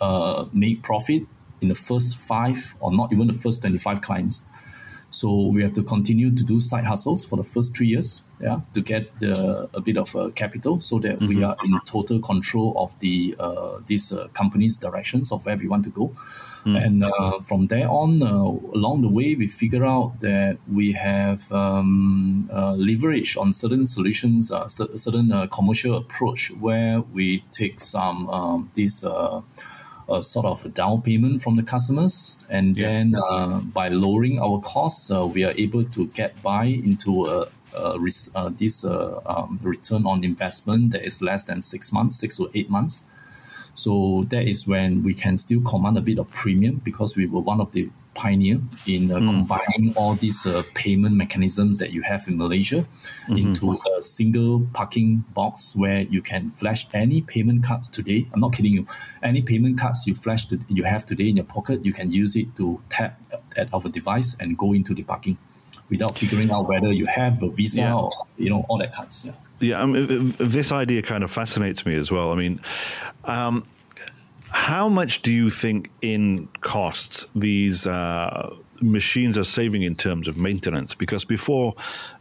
uh, 0.02 0.46
make 0.54 0.82
profit 0.84 1.24
in 1.62 1.70
the 1.70 1.76
first 1.76 2.18
five 2.18 2.76
or 2.80 2.92
not 2.92 3.12
even 3.12 3.28
the 3.28 3.34
first 3.34 3.62
25 3.62 4.02
clients. 4.02 4.44
So 5.10 5.48
we 5.48 5.64
have 5.64 5.74
to 5.76 5.84
continue 5.84 6.36
to 6.36 6.44
do 6.44 6.60
side 6.60 6.84
hustles 6.84 7.26
for 7.26 7.38
the 7.38 7.44
first 7.44 7.76
three 7.76 7.88
years, 7.88 8.24
yeah, 8.42 8.60
to 8.74 8.82
get 8.82 9.18
the, 9.20 9.70
a 9.74 9.80
bit 9.80 9.98
of 9.98 10.14
uh, 10.16 10.30
capital, 10.36 10.82
so 10.82 11.00
that 11.00 11.20
we 11.22 11.44
are 11.44 11.56
in 11.64 11.80
total 11.86 12.20
control 12.20 12.74
of 12.78 13.00
the 13.00 13.34
uh, 13.40 13.80
this 13.88 14.12
uh, 14.12 14.28
company's 14.34 14.76
directions 14.76 15.32
of 15.32 15.46
where 15.46 15.56
we 15.56 15.68
want 15.68 15.86
to 15.86 15.92
go. 15.92 16.14
And 16.76 17.04
uh, 17.06 17.40
from 17.46 17.68
there 17.68 17.88
on, 17.90 18.22
uh, 18.22 18.28
along 18.28 19.02
the 19.02 19.08
way, 19.08 19.36
we 19.36 19.48
figure 19.48 19.86
out 19.86 20.20
that 20.20 20.58
we 20.70 20.92
have 20.92 21.50
um, 21.54 22.50
uh, 22.52 22.74
leverage 22.74 23.38
on 23.38 23.54
certain 23.54 23.88
solutions, 23.88 24.52
uh, 24.52 24.68
cer- 24.68 24.98
certain 24.98 25.32
uh, 25.32 25.48
commercial 25.48 25.96
approach 25.96 26.52
where 26.52 27.00
we 27.00 27.46
take 27.52 27.80
some 27.80 28.30
um, 28.30 28.70
this. 28.76 29.06
A 30.10 30.24
sort 30.24 30.46
of 30.46 30.64
a 30.66 30.70
down 30.70 31.02
payment 31.02 31.44
from 31.44 31.58
the 31.58 31.64
customers, 31.64 32.46
and 32.50 32.76
Yeah. 32.78 32.88
then 32.88 33.16
uh, 33.30 33.60
by 33.60 33.90
lowering 33.90 34.40
our 34.40 34.60
costs, 34.62 35.12
uh, 35.12 35.26
we 35.28 35.44
are 35.44 35.54
able 35.58 35.84
to 35.84 36.08
get 36.08 36.42
by 36.42 36.66
into 36.66 37.26
a, 37.26 37.48
a 37.76 38.00
res- 38.00 38.30
uh, 38.34 38.50
this 38.58 38.86
uh, 38.86 39.20
um, 39.26 39.60
return 39.62 40.06
on 40.06 40.24
investment 40.24 40.92
that 40.92 41.04
is 41.06 41.22
less 41.22 41.44
than 41.44 41.62
six 41.62 41.92
months, 41.92 42.16
six 42.18 42.38
to 42.38 42.50
eight 42.54 42.70
months. 42.70 43.04
So 43.76 44.26
that 44.30 44.48
is 44.48 44.66
when 44.66 45.04
we 45.04 45.14
can 45.14 45.38
still 45.38 45.62
command 45.62 45.98
a 45.98 46.02
bit 46.02 46.18
of 46.20 46.30
premium 46.32 46.82
because 46.84 47.16
we 47.18 47.26
were 47.28 47.42
one 47.42 47.60
of 47.62 47.72
the 47.74 47.90
pioneer 48.18 48.60
in 48.86 49.12
uh, 49.12 49.20
combining 49.32 49.94
all 49.96 50.16
these 50.16 50.46
uh, 50.46 50.64
payment 50.74 51.16
mechanisms 51.16 51.78
that 51.78 51.92
you 51.96 52.02
have 52.02 52.28
in 52.28 52.36
Malaysia 52.38 52.86
into 53.30 53.72
a 53.98 54.02
single 54.02 54.68
parking 54.74 55.24
box 55.34 55.76
where 55.76 56.02
you 56.02 56.22
can 56.22 56.50
flash 56.60 56.88
any 56.94 57.22
payment 57.22 57.64
cards 57.64 57.88
today. 57.88 58.26
I'm 58.34 58.40
not 58.42 58.54
kidding 58.54 58.74
you. 58.74 58.88
Any 59.22 59.42
payment 59.42 59.80
cards 59.80 60.08
you 60.08 60.16
flash 60.16 60.46
to, 60.48 60.60
you 60.68 60.84
have 60.84 61.06
today 61.06 61.30
in 61.30 61.36
your 61.38 61.46
pocket, 61.46 61.86
you 61.86 61.94
can 61.94 62.12
use 62.12 62.36
it 62.36 62.48
to 62.58 62.82
tap 62.90 63.20
at 63.56 63.74
our 63.74 63.82
device 64.00 64.36
and 64.40 64.58
go 64.58 64.74
into 64.74 64.94
the 64.94 65.04
parking 65.04 65.38
without 65.90 66.18
figuring 66.18 66.52
out 66.52 66.68
whether 66.68 66.92
you 66.92 67.06
have 67.06 67.42
a 67.44 67.50
visa 67.50 67.82
Yeah. 67.82 67.96
or 67.96 68.12
you 68.38 68.50
know 68.50 68.66
all 68.68 68.78
that 68.80 68.92
cards. 68.94 69.26
Yeah. 69.26 69.34
Yeah, 69.60 69.82
I 69.82 69.86
mean, 69.88 70.36
this 70.38 70.72
idea 70.72 71.02
kind 71.02 71.24
of 71.24 71.32
fascinates 71.32 71.84
me 71.84 71.96
as 71.96 72.12
well. 72.12 72.32
I 72.32 72.36
mean, 72.36 72.60
um, 73.26 73.66
how 74.52 74.88
much 74.90 75.22
do 75.22 75.32
you 75.32 75.50
think 75.50 75.90
in 76.02 76.48
costs 76.62 77.26
these 77.36 77.86
uh, 77.88 78.56
machines 78.82 79.38
are 79.38 79.44
saving 79.44 79.84
in 79.84 79.96
terms 79.96 80.28
of 80.28 80.38
maintenance? 80.38 80.94
Because 80.96 81.26
before, 81.26 81.74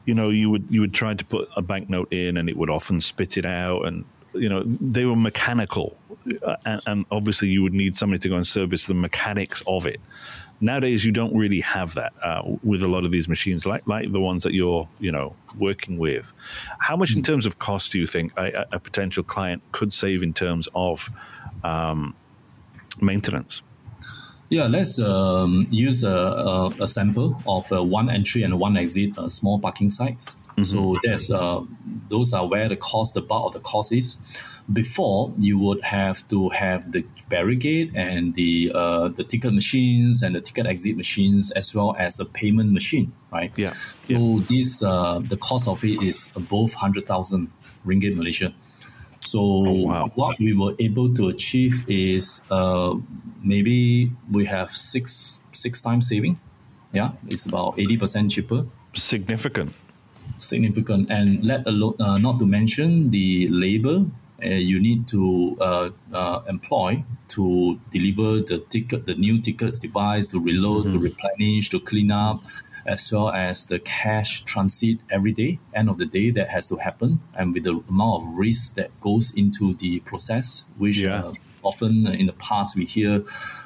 you 0.05 0.15
know, 0.15 0.31
you 0.31 0.51
would 0.51 0.71
you 0.71 0.81
would 0.81 0.95
try 0.95 1.15
to 1.15 1.25
put 1.25 1.49
a 1.57 1.63
banknote 1.63 2.13
in 2.13 2.37
and 2.37 2.49
it 2.49 2.57
would 2.57 2.71
often 2.71 3.01
spit 3.01 3.37
it 3.37 3.47
out, 3.47 3.87
and 3.87 4.05
you 4.35 4.49
know 4.49 4.63
they 4.65 5.05
were 5.05 5.17
mechanical, 5.17 5.97
uh, 6.43 6.57
and, 6.65 6.81
and 6.87 7.07
obviously 7.11 7.49
you 7.49 7.63
would 7.63 7.75
need 7.75 7.95
somebody 7.95 8.19
to 8.21 8.29
go 8.29 8.37
and 8.37 8.47
service 8.47 8.87
the 8.87 8.95
mechanics 8.95 9.63
of 9.67 9.87
it. 9.87 10.01
Nowadays, 10.59 11.05
you 11.05 11.13
don't 11.13 11.37
really 11.37 11.61
have 11.61 11.93
that 11.95 12.15
uh, 12.23 12.43
with 12.65 12.83
a 12.83 12.89
lot 12.89 13.05
of 13.05 13.11
these 13.11 13.29
machines, 13.29 13.67
like 13.67 13.87
like 13.87 14.11
the 14.11 14.21
ones 14.21 14.43
that 14.43 14.55
you're, 14.55 14.89
you 15.01 15.13
know, 15.13 15.37
working 15.59 15.99
with. 15.99 16.33
How 16.79 16.97
much, 16.97 17.15
in 17.15 17.23
terms 17.23 17.45
of 17.45 17.59
cost, 17.59 17.93
do 17.93 17.99
you 17.99 18.07
think 18.07 18.33
a, 18.39 18.65
a 18.73 18.79
potential 18.79 19.23
client 19.23 19.63
could 19.73 19.93
save 19.93 20.23
in 20.23 20.33
terms 20.33 20.67
of 20.75 21.11
um, 21.67 22.15
maintenance? 23.01 23.63
Yeah, 24.49 24.67
let's 24.67 25.01
um, 25.01 25.67
use 25.71 26.05
a, 26.05 26.11
a, 26.11 26.67
a 26.81 26.89
sample 26.89 27.43
of 27.47 27.71
uh, 27.73 27.83
one 27.83 28.09
entry 28.09 28.43
and 28.45 28.61
one 28.61 28.77
exit 28.77 29.19
uh, 29.19 29.29
small 29.29 29.59
parking 29.59 29.91
sites. 29.91 30.37
So 30.63 30.97
there's 31.05 31.31
uh, 31.31 31.61
those 32.09 32.33
are 32.33 32.47
where 32.47 32.69
the 32.69 32.77
cost, 32.77 33.13
the 33.13 33.21
bulk 33.21 33.49
of 33.49 33.53
the 33.53 33.61
cost 33.61 33.93
is. 33.93 34.17
Before 34.73 35.33
you 35.39 35.59
would 35.59 35.83
have 35.83 36.27
to 36.29 36.49
have 36.49 36.91
the 36.91 37.05
barricade 37.29 37.93
and 37.95 38.35
the 38.35 38.73
uh, 38.75 39.09
the 39.09 39.23
ticket 39.23 39.53
machines 39.53 40.23
and 40.23 40.35
the 40.35 40.41
ticket 40.41 40.67
exit 40.67 40.97
machines 40.97 41.51
as 41.53 41.75
well 41.75 41.95
as 41.99 42.19
a 42.19 42.25
payment 42.25 42.73
machine, 42.73 43.13
right? 43.31 43.53
Yeah, 43.57 43.75
So 44.09 44.41
this 44.49 44.83
uh, 44.83 45.21
the 45.23 45.37
cost 45.37 45.69
of 45.69 45.85
it 45.85 46.03
is 46.03 46.33
above 46.35 46.73
hundred 46.75 47.07
thousand 47.07 47.53
ringgit 47.87 48.17
Malaysia. 48.17 48.53
So 49.27 49.43
wow. 49.43 50.13
what 50.15 50.39
we 50.39 50.55
were 50.55 50.75
able 50.79 51.13
to 51.15 51.29
achieve 51.29 51.85
is 51.91 52.43
uh, 52.51 52.95
maybe 53.43 54.13
we 54.31 54.47
have 54.47 54.71
six 54.71 55.41
six 55.53 55.83
times 55.83 56.07
saving. 56.09 56.39
Yeah, 56.93 57.11
it's 57.27 57.45
about 57.45 57.75
eighty 57.79 57.97
percent 57.99 58.31
cheaper, 58.31 58.67
Significant. 58.95 59.75
significant, 60.39 61.11
and 61.11 61.43
let 61.43 61.67
alone 61.67 61.97
uh, 61.99 62.19
not 62.19 62.39
to 62.39 62.47
mention 62.47 63.11
the 63.11 63.49
labor 63.51 64.07
uh, 64.43 64.49
you 64.49 64.79
need 64.79 65.09
to 65.09 65.57
uh, 65.61 65.91
uh, 66.13 66.43
employ 66.49 67.03
to 67.29 67.81
deliver 67.91 68.41
the 68.43 68.59
ticket, 68.69 69.07
the 69.07 69.15
new 69.15 69.41
tickets 69.41 69.79
device, 69.79 70.29
to 70.29 70.39
reload, 70.39 70.85
to 70.85 70.99
replenish, 70.99 71.71
to 71.71 71.81
clean 71.81 72.11
up, 72.11 72.43
as 72.87 73.11
well 73.13 73.31
as 73.31 73.67
the 73.67 73.79
cash 73.79 74.43
transit 74.45 74.99
every 75.11 75.33
day, 75.33 75.59
end 75.75 75.89
of 75.89 75.99
the 75.99 76.07
day 76.07 76.31
that 76.31 76.49
has 76.51 76.67
to 76.69 76.77
happen, 76.77 77.21
and 77.37 77.53
with 77.55 77.65
the 77.65 77.83
amount 77.89 78.23
of 78.23 78.35
risk 78.39 78.75
that 78.77 78.91
goes 79.01 79.35
into 79.35 79.75
the 79.75 80.01
process, 80.01 80.65
which 80.79 80.99
Yeah. 80.99 81.19
uh, 81.21 81.33
often 81.63 82.07
in 82.07 82.27
the 82.27 82.33
past 82.35 82.77
we 82.77 82.85
hear 82.85 83.25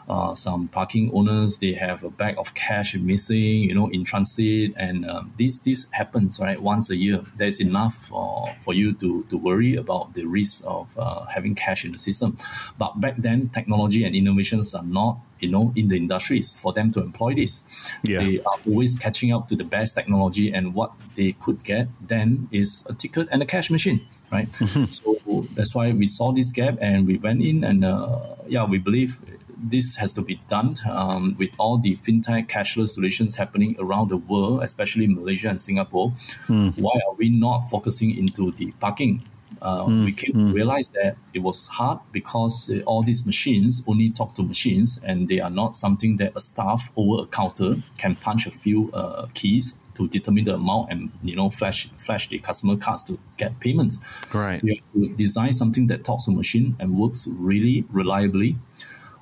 uh, 0.09 0.35
some 0.35 0.69
parking 0.69 1.11
owners 1.13 1.59
they 1.59 1.75
have 1.75 2.03
a 2.03 2.09
bag 2.09 2.35
of 2.39 2.55
cash 2.55 2.95
missing 2.97 3.63
you 3.69 3.75
know 3.75 3.89
in 3.91 4.05
transit 4.05 4.73
and 4.77 5.05
um, 5.05 5.33
this 5.39 5.59
this 5.59 5.91
happens 5.93 6.41
right 6.41 6.63
once 6.63 6.89
a 6.89 6.97
year 6.97 7.21
there's 7.37 7.61
enough 7.61 7.95
for, 8.09 8.55
for 8.63 8.73
you 8.73 8.95
to, 8.95 9.25
to 9.29 9.37
worry 9.37 9.77
about 9.77 10.15
the 10.15 10.25
risk 10.25 10.65
of 10.67 10.97
uh, 10.99 11.25
having 11.27 11.55
cash 11.55 11.85
in 11.85 11.93
the 11.93 11.99
system 11.99 12.37
but 12.79 12.99
back 13.01 13.17
then 13.19 13.49
technology 13.51 14.03
and 14.05 14.17
innovations 14.17 14.75
are 14.75 14.85
not 14.85 15.19
you 15.43 15.51
know 15.51 15.73
in 15.77 15.89
the 15.89 15.97
industries 15.97 16.55
for 16.55 16.73
them 16.73 16.91
to 16.93 17.01
employ 17.01 17.35
this. 17.35 17.65
Yeah. 18.03 18.21
they 18.21 18.41
are 18.41 18.59
always 18.67 18.99
catching 18.99 19.33
up 19.33 19.49
to 19.49 19.57
the 19.57 19.65
best 19.65 19.95
technology 19.95 20.53
and 20.53 20.75
what 20.75 20.93
they 21.17 21.33
could 21.33 21.65
get 21.65 21.89
then 22.01 22.49
is 22.51 22.87
a 22.89 22.95
ticket 22.95 23.29
and 23.31 23.43
a 23.43 23.47
cash 23.47 23.71
machine 23.71 24.01
right? 24.31 24.49
So 24.91 25.17
that's 25.55 25.75
why 25.75 25.93
we 25.93 26.07
saw 26.07 26.33
this 26.33 26.53
gap 26.53 26.79
and 26.81 27.07
we 27.07 27.19
went 27.19 27.43
in 27.43 27.65
and 27.65 27.85
uh, 27.85 28.19
yeah 28.47 28.65
we 28.65 28.79
believe 28.79 29.19
this 29.63 29.97
has 29.97 30.13
to 30.15 30.23
be 30.23 30.41
done 30.49 30.77
um, 30.91 31.37
with 31.39 31.51
all 31.59 31.77
the 31.77 31.97
fintech 31.97 32.47
cashless 32.49 32.89
solutions 32.89 33.37
happening 33.37 33.77
around 33.79 34.09
the 34.09 34.17
world 34.17 34.63
especially 34.63 35.07
Malaysia 35.07 35.49
and 35.49 35.61
Singapore. 35.61 36.11
Why 36.49 37.01
are 37.09 37.15
we 37.17 37.29
not 37.29 37.69
focusing 37.71 38.17
into 38.17 38.53
the 38.53 38.73
parking 38.81 39.23
uh, 39.63 39.85
we 39.89 40.13
came 40.13 40.33
to 40.33 40.53
realize 40.55 40.89
that 40.89 41.17
it 41.35 41.41
was 41.41 41.69
hard 41.69 41.99
because 42.13 42.71
uh, 42.71 42.81
all 42.87 43.03
these 43.03 43.27
machines 43.27 43.83
only 43.87 44.09
talk 44.11 44.35
to 44.35 44.43
machines 44.43 44.99
and 45.05 45.29
they 45.29 45.39
are 45.41 45.51
not 45.51 45.75
something 45.77 46.17
that 46.17 46.33
a 46.35 46.41
staff 46.41 46.91
over 46.97 47.23
a 47.23 47.27
counter 47.27 47.77
can 47.99 48.15
punch 48.17 48.47
a 48.47 48.51
few 48.51 48.91
uh, 48.93 49.27
keys 49.35 49.75
to 49.95 50.09
determine 50.09 50.45
the 50.45 50.55
amount 50.55 50.91
and 50.91 51.11
you 51.23 51.37
know 51.37 51.51
flash 51.51 51.89
flash 51.99 52.29
the 52.29 52.39
customer 52.39 52.77
cards 52.77 53.03
to 53.03 53.19
get 53.37 53.59
payments. 53.61 53.99
Right. 54.33 54.63
You 54.65 54.77
have 54.77 54.89
to 54.93 55.15
design 55.17 55.53
something 55.53 55.89
that 55.89 56.05
talks 56.05 56.25
to 56.25 56.31
machine 56.31 56.77
and 56.81 56.97
works 56.99 57.27
really 57.29 57.85
reliably 57.91 58.57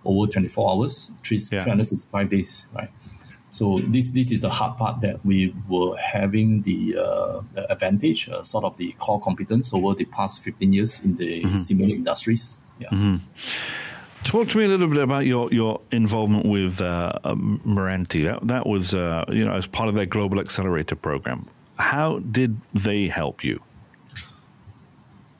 over 0.04 0.30
24 0.30 0.70
hours, 0.70 1.10
three- 1.24 1.38
Yeah. 1.50 1.64
365 1.64 2.28
days, 2.30 2.66
right? 2.74 2.90
So 3.58 3.80
this 3.80 4.12
this 4.12 4.30
is 4.30 4.42
the 4.42 4.50
hard 4.50 4.76
part 4.76 5.00
that 5.00 5.24
we 5.24 5.52
were 5.68 5.96
having 5.96 6.62
the 6.62 6.96
uh, 6.96 7.40
the 7.54 7.70
advantage, 7.72 8.28
uh, 8.28 8.44
sort 8.44 8.64
of 8.64 8.76
the 8.76 8.92
core 8.98 9.20
competence 9.20 9.74
over 9.74 9.94
the 9.94 10.04
past 10.04 10.42
15 10.44 10.72
years 10.72 11.04
in 11.04 11.16
the 11.16 11.44
similar 11.58 11.92
industries. 11.94 12.58
Yeah. 12.78 12.90
Mm-hmm. 12.90 13.16
Talk 14.22 14.48
to 14.50 14.58
me 14.58 14.64
a 14.64 14.68
little 14.68 14.86
bit 14.86 15.02
about 15.02 15.26
your, 15.26 15.50
your 15.50 15.80
involvement 15.90 16.46
with 16.46 16.80
uh, 16.80 17.12
um, 17.24 17.60
MRANTI. 17.64 18.24
That, 18.24 18.46
that 18.46 18.66
was, 18.66 18.94
uh, 18.94 19.24
you 19.28 19.44
know, 19.44 19.54
as 19.54 19.66
part 19.66 19.88
of 19.88 19.94
their 19.94 20.06
Global 20.06 20.38
Accelerator 20.38 20.96
program. 20.96 21.46
How 21.78 22.18
did 22.18 22.60
they 22.74 23.08
help 23.08 23.42
you? 23.42 23.60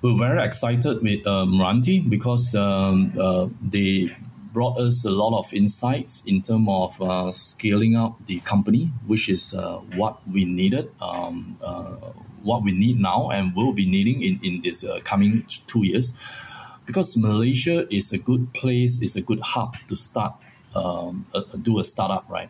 We're 0.00 0.18
very 0.18 0.42
excited 0.42 1.02
with 1.02 1.26
uh, 1.26 1.44
MRANTI 1.44 2.08
because 2.08 2.54
um, 2.54 3.12
uh, 3.18 3.48
they 3.60 4.16
brought 4.58 4.76
us 4.76 5.04
a 5.04 5.10
lot 5.22 5.38
of 5.38 5.54
insights 5.54 6.24
in 6.26 6.42
terms 6.42 6.66
of 6.68 7.00
uh, 7.00 7.30
scaling 7.30 7.94
up 7.94 8.12
the 8.26 8.40
company, 8.40 8.90
which 9.06 9.28
is 9.28 9.54
uh, 9.54 9.78
what 9.94 10.18
we 10.26 10.44
needed, 10.44 10.90
um, 11.00 11.56
uh, 11.62 11.94
what 12.42 12.64
we 12.66 12.72
need 12.72 12.98
now, 12.98 13.30
and 13.30 13.54
will 13.54 13.72
be 13.72 13.86
needing 13.86 14.20
in, 14.20 14.40
in 14.42 14.60
this 14.64 14.82
uh, 14.82 14.98
coming 15.04 15.44
two 15.68 15.84
years 15.86 16.12
because 16.88 17.16
Malaysia 17.16 17.86
is 17.94 18.12
a 18.12 18.18
good 18.18 18.52
place, 18.52 19.00
is 19.00 19.14
a 19.14 19.20
good 19.20 19.40
hub 19.52 19.76
to 19.86 19.94
start, 19.94 20.32
um, 20.74 21.26
a, 21.34 21.40
do 21.56 21.78
a 21.78 21.84
startup, 21.84 22.24
right? 22.28 22.48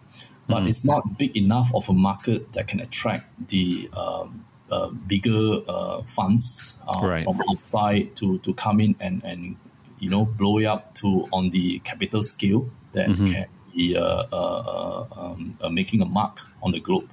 But 0.48 0.62
mm. 0.62 0.68
it's 0.68 0.84
not 0.84 1.18
big 1.18 1.36
enough 1.36 1.74
of 1.74 1.90
a 1.90 1.92
market 1.92 2.54
that 2.54 2.68
can 2.68 2.80
attract 2.80 3.26
the 3.48 3.90
um, 3.94 4.46
uh, 4.70 4.88
bigger 4.88 5.60
uh, 5.68 6.02
funds 6.04 6.76
uh, 6.86 7.00
right. 7.02 7.24
from 7.24 7.36
outside 7.50 8.16
to, 8.16 8.38
to 8.38 8.54
come 8.54 8.80
in 8.80 8.94
and, 8.98 9.22
and 9.24 9.56
you 10.00 10.10
know 10.10 10.24
blow 10.24 10.58
it 10.58 10.64
up 10.64 10.94
to 10.94 11.28
on 11.32 11.50
the 11.50 11.78
capital 11.80 12.22
scale 12.22 12.70
that 12.92 13.08
mm-hmm. 13.08 13.26
can 13.26 13.46
be 13.74 13.96
uh, 13.96 14.24
uh, 14.32 15.06
um, 15.16 15.58
making 15.70 16.00
a 16.00 16.04
mark 16.04 16.40
on 16.62 16.72
the 16.72 16.80
globe 16.80 17.08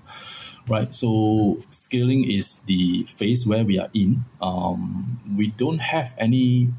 right? 0.67 0.93
So 0.93 1.63
scaling 1.69 2.29
is 2.29 2.57
the 2.65 3.03
phase 3.03 3.45
where 3.45 3.63
we 3.63 3.79
are 3.79 3.89
in. 3.93 4.25
Um, 4.41 5.19
we 5.35 5.47
don't 5.47 5.79
have 5.79 6.15
any 6.17 6.69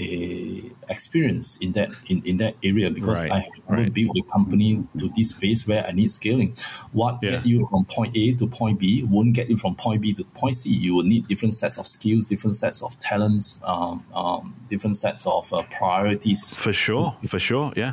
a 0.00 0.62
experience 0.88 1.56
in 1.58 1.72
that 1.72 1.90
in, 2.08 2.22
in 2.24 2.38
that 2.38 2.54
area 2.62 2.90
because 2.90 3.22
right, 3.22 3.32
I 3.32 3.38
have 3.40 3.52
right. 3.68 3.92
built 3.92 4.16
a 4.16 4.22
company 4.32 4.86
to 4.98 5.08
this 5.16 5.32
phase 5.32 5.66
where 5.66 5.86
I 5.86 5.92
need 5.92 6.10
scaling. 6.10 6.56
What 6.92 7.18
yeah. 7.22 7.30
get 7.30 7.46
you 7.46 7.66
from 7.66 7.84
point 7.84 8.16
A 8.16 8.32
to 8.34 8.46
point 8.46 8.78
B 8.80 9.02
won't 9.04 9.34
get 9.34 9.48
you 9.50 9.56
from 9.56 9.74
point 9.76 10.00
B 10.02 10.12
to 10.14 10.24
point 10.24 10.56
C. 10.56 10.70
You 10.70 10.94
will 10.94 11.04
need 11.04 11.28
different 11.28 11.54
sets 11.54 11.78
of 11.78 11.86
skills, 11.86 12.28
different 12.28 12.56
sets 12.56 12.82
of 12.82 12.98
talents, 12.98 13.60
um, 13.64 14.04
um, 14.14 14.54
different 14.68 14.96
sets 14.96 15.26
of 15.26 15.52
uh, 15.52 15.62
priorities. 15.70 16.54
For 16.56 16.72
sure, 16.72 17.16
for 17.26 17.38
sure, 17.38 17.72
yeah. 17.76 17.92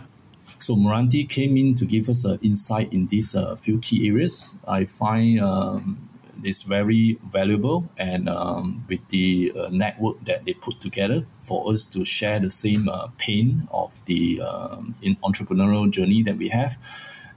So 0.59 0.75
MRANTI 0.75 1.29
came 1.29 1.55
in 1.55 1.75
to 1.75 1.85
give 1.85 2.09
us 2.09 2.25
an 2.25 2.39
insight 2.41 2.91
in 2.91 3.07
these 3.07 3.35
uh, 3.35 3.55
few 3.57 3.79
key 3.79 4.07
areas. 4.07 4.57
I 4.67 4.85
find 4.85 5.39
um, 5.39 6.06
is 6.43 6.63
very 6.63 7.17
valuable 7.31 7.89
and 7.97 8.29
um, 8.29 8.85
with 8.89 9.07
the 9.09 9.51
uh, 9.55 9.69
network 9.71 10.23
that 10.25 10.45
they 10.45 10.53
put 10.53 10.79
together 10.81 11.25
for 11.43 11.71
us 11.71 11.85
to 11.85 12.05
share 12.05 12.39
the 12.39 12.49
same 12.49 12.89
uh, 12.89 13.07
pain 13.17 13.67
of 13.71 14.01
the 14.05 14.41
um, 14.41 14.95
in 15.01 15.15
entrepreneurial 15.17 15.89
journey 15.89 16.21
that 16.23 16.37
we 16.37 16.49
have 16.49 16.77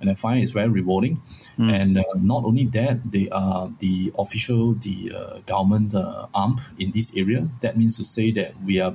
and 0.01 0.11
I 0.11 0.15
find 0.15 0.43
it's 0.43 0.53
very 0.53 0.69
rewarding. 0.69 1.21
Mm. 1.59 1.73
And 1.73 1.99
uh, 1.99 2.05
not 2.17 2.45
only 2.45 2.65
that, 2.67 3.13
they 3.13 3.29
are 3.29 3.71
the 3.79 4.13
official, 4.19 4.75
the 4.75 5.13
uh, 5.15 5.39
government 5.47 5.95
uh, 5.95 6.27
arm 6.35 6.61
in 6.79 6.91
this 6.93 7.15
area. 7.17 7.49
That 7.61 7.77
means 7.77 7.99
to 7.99 8.05
say 8.05 8.31
that 8.33 8.55
we 8.63 8.81
are 8.81 8.95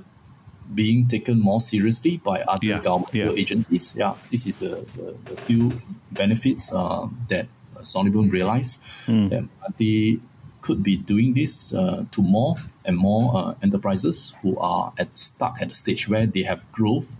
being 0.73 1.07
taken 1.07 1.39
more 1.39 1.59
seriously 1.61 2.17
by 2.17 2.41
other 2.41 2.65
yeah. 2.65 2.79
governmental 2.79 3.35
yeah. 3.35 3.41
agencies. 3.41 3.93
Yeah, 3.95 4.15
this 4.31 4.47
is 4.47 4.57
the, 4.57 4.83
the, 4.97 5.15
the 5.25 5.37
few 5.41 5.79
benefits 6.11 6.73
uh, 6.73 7.07
that 7.29 7.47
Sonic 7.85 8.13
Boom 8.13 8.29
realized 8.29 8.81
mm. 9.05 9.29
that 9.29 9.43
they 9.77 10.19
could 10.61 10.81
be 10.81 10.97
doing 10.97 11.33
this 11.33 11.73
uh, 11.73 12.05
to 12.11 12.21
more 12.21 12.55
and 12.85 12.97
more 12.97 13.37
uh, 13.37 13.53
enterprises 13.61 14.35
who 14.41 14.57
are 14.57 14.93
at 14.97 15.15
stuck 15.17 15.61
at 15.61 15.69
the 15.69 15.75
stage 15.75 16.09
where 16.09 16.25
they 16.25 16.41
have 16.41 16.69
growth, 16.71 17.11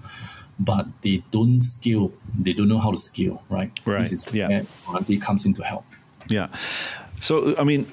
but 0.60 0.88
they 1.04 1.24
don't 1.32 1.62
scale. 1.62 2.12
They 2.40 2.54
don't 2.54 2.68
know 2.68 2.80
how 2.80 2.92
to 2.92 2.98
scale. 2.98 3.44
Right. 3.50 3.72
Right. 3.86 4.00
This 4.00 4.14
is 4.14 4.26
yeah. 4.34 4.48
where 4.48 5.20
comes 5.20 5.46
in 5.46 5.54
to 5.56 5.64
help. 5.64 5.86
Yeah. 6.28 6.48
So 7.22 7.56
I 7.58 7.64
mean 7.64 7.86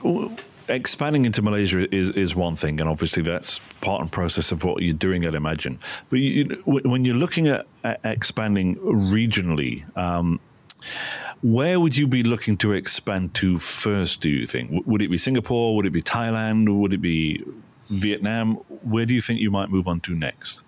expanding 0.69 1.25
into 1.25 1.43
Malaysia 1.43 1.93
is, 1.95 2.11
is 2.11 2.35
one 2.35 2.57
thing, 2.57 2.81
and 2.81 2.89
obviously 2.89 3.23
that's 3.23 3.59
part 3.81 4.01
and 4.01 4.11
process 4.11 4.53
of 4.53 4.65
what 4.65 4.83
you're 4.83 4.95
doing 4.95 5.25
at 5.25 5.35
Imagine. 5.35 5.79
But 6.11 6.21
you, 6.21 6.63
when 6.65 7.05
you're 7.05 7.17
looking 7.17 7.49
at, 7.49 7.67
at 7.85 8.01
expanding 8.05 8.77
regionally, 8.77 9.85
um, 9.97 10.41
where 11.43 11.81
would 11.81 11.97
you 11.97 12.07
be 12.07 12.23
looking 12.23 12.57
to 12.59 12.73
expand 12.73 13.35
to 13.35 13.59
first, 13.59 14.21
do 14.21 14.29
you 14.29 14.47
think? 14.47 14.87
Would 14.87 15.03
it 15.03 15.09
be 15.09 15.19
Singapore? 15.19 15.75
Would 15.77 15.87
it 15.87 15.91
be 15.91 16.03
Thailand? 16.03 16.75
Would 16.75 16.95
it 16.95 17.03
be 17.03 17.45
Vietnam? 17.91 18.55
Where 18.83 19.05
do 19.05 19.15
you 19.15 19.21
think 19.21 19.41
you 19.41 19.51
might 19.51 19.69
move 19.69 19.89
on 19.89 20.01
to 20.03 20.15
next? 20.15 20.63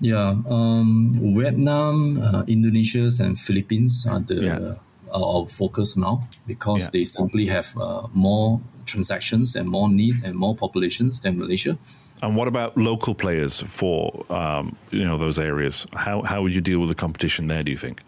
Yeah, 0.00 0.34
um, 0.48 1.34
Vietnam, 1.36 2.20
uh, 2.20 2.42
Indonesia, 2.48 3.08
and 3.20 3.38
Philippines 3.38 4.04
are 4.04 4.18
the 4.18 4.34
yeah. 4.34 4.74
our 5.14 5.46
focus 5.46 5.96
now 5.96 6.28
because 6.48 6.82
yeah. 6.82 6.90
they 6.92 7.04
simply 7.04 7.46
have 7.46 7.76
uh, 7.78 8.08
more 8.12 8.60
transactions 8.84 9.54
and 9.54 9.68
more 9.68 9.88
need 9.88 10.24
and 10.24 10.34
more 10.34 10.56
populations 10.56 11.20
than 11.20 11.38
Malaysia. 11.38 11.78
And 12.20 12.34
what 12.34 12.48
about 12.48 12.76
local 12.76 13.14
players 13.14 13.60
for 13.60 14.26
um, 14.32 14.74
you 14.90 15.04
know 15.04 15.18
those 15.18 15.38
areas? 15.38 15.86
How 15.94 16.22
how 16.22 16.42
would 16.42 16.54
you 16.54 16.60
deal 16.60 16.80
with 16.80 16.88
the 16.88 16.96
competition 16.96 17.46
there? 17.46 17.62
Do 17.62 17.70
you 17.70 17.78
think? 17.78 18.02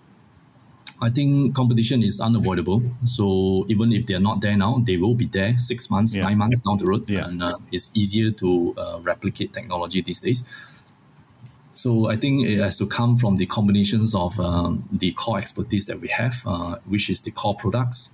I 1.03 1.11
think 1.11 1.55
competition 1.55 2.03
is 2.03 2.21
unavoidable. 2.21 2.83
So 3.05 3.67
even 3.69 3.93
if 3.93 4.07
they're 4.07 4.21
not 4.21 4.41
there 4.41 4.57
now, 4.57 4.83
they 4.85 4.97
will 4.97 5.15
be 5.15 5.27
there 5.27 5.59
six 5.59 5.91
months, 5.91 6.15
yeah. 6.15 6.23
nine 6.23 6.39
months 6.39 6.61
down 6.61 6.79
the 6.79 6.87
road. 6.87 7.09
Yeah. 7.09 7.27
And 7.27 7.43
uh, 7.43 7.59
it's 7.73 7.91
easier 7.95 8.31
to 8.31 8.75
uh, 8.79 9.01
replicate 9.03 9.53
technology 9.53 10.03
these 10.03 10.21
days. 10.21 10.45
So 11.75 12.09
I 12.09 12.17
think 12.17 12.47
it 12.47 12.59
has 12.61 12.79
to 12.79 12.87
come 12.87 13.17
from 13.17 13.37
the 13.37 13.47
combinations 13.47 14.15
of 14.15 14.39
um, 14.39 14.89
the 14.93 15.11
core 15.13 15.39
expertise 15.39 15.87
that 15.87 16.01
we 16.01 16.09
have, 16.09 16.43
uh, 16.47 16.77
which 16.87 17.11
is 17.11 17.21
the 17.23 17.33
core 17.33 17.57
products, 17.57 18.13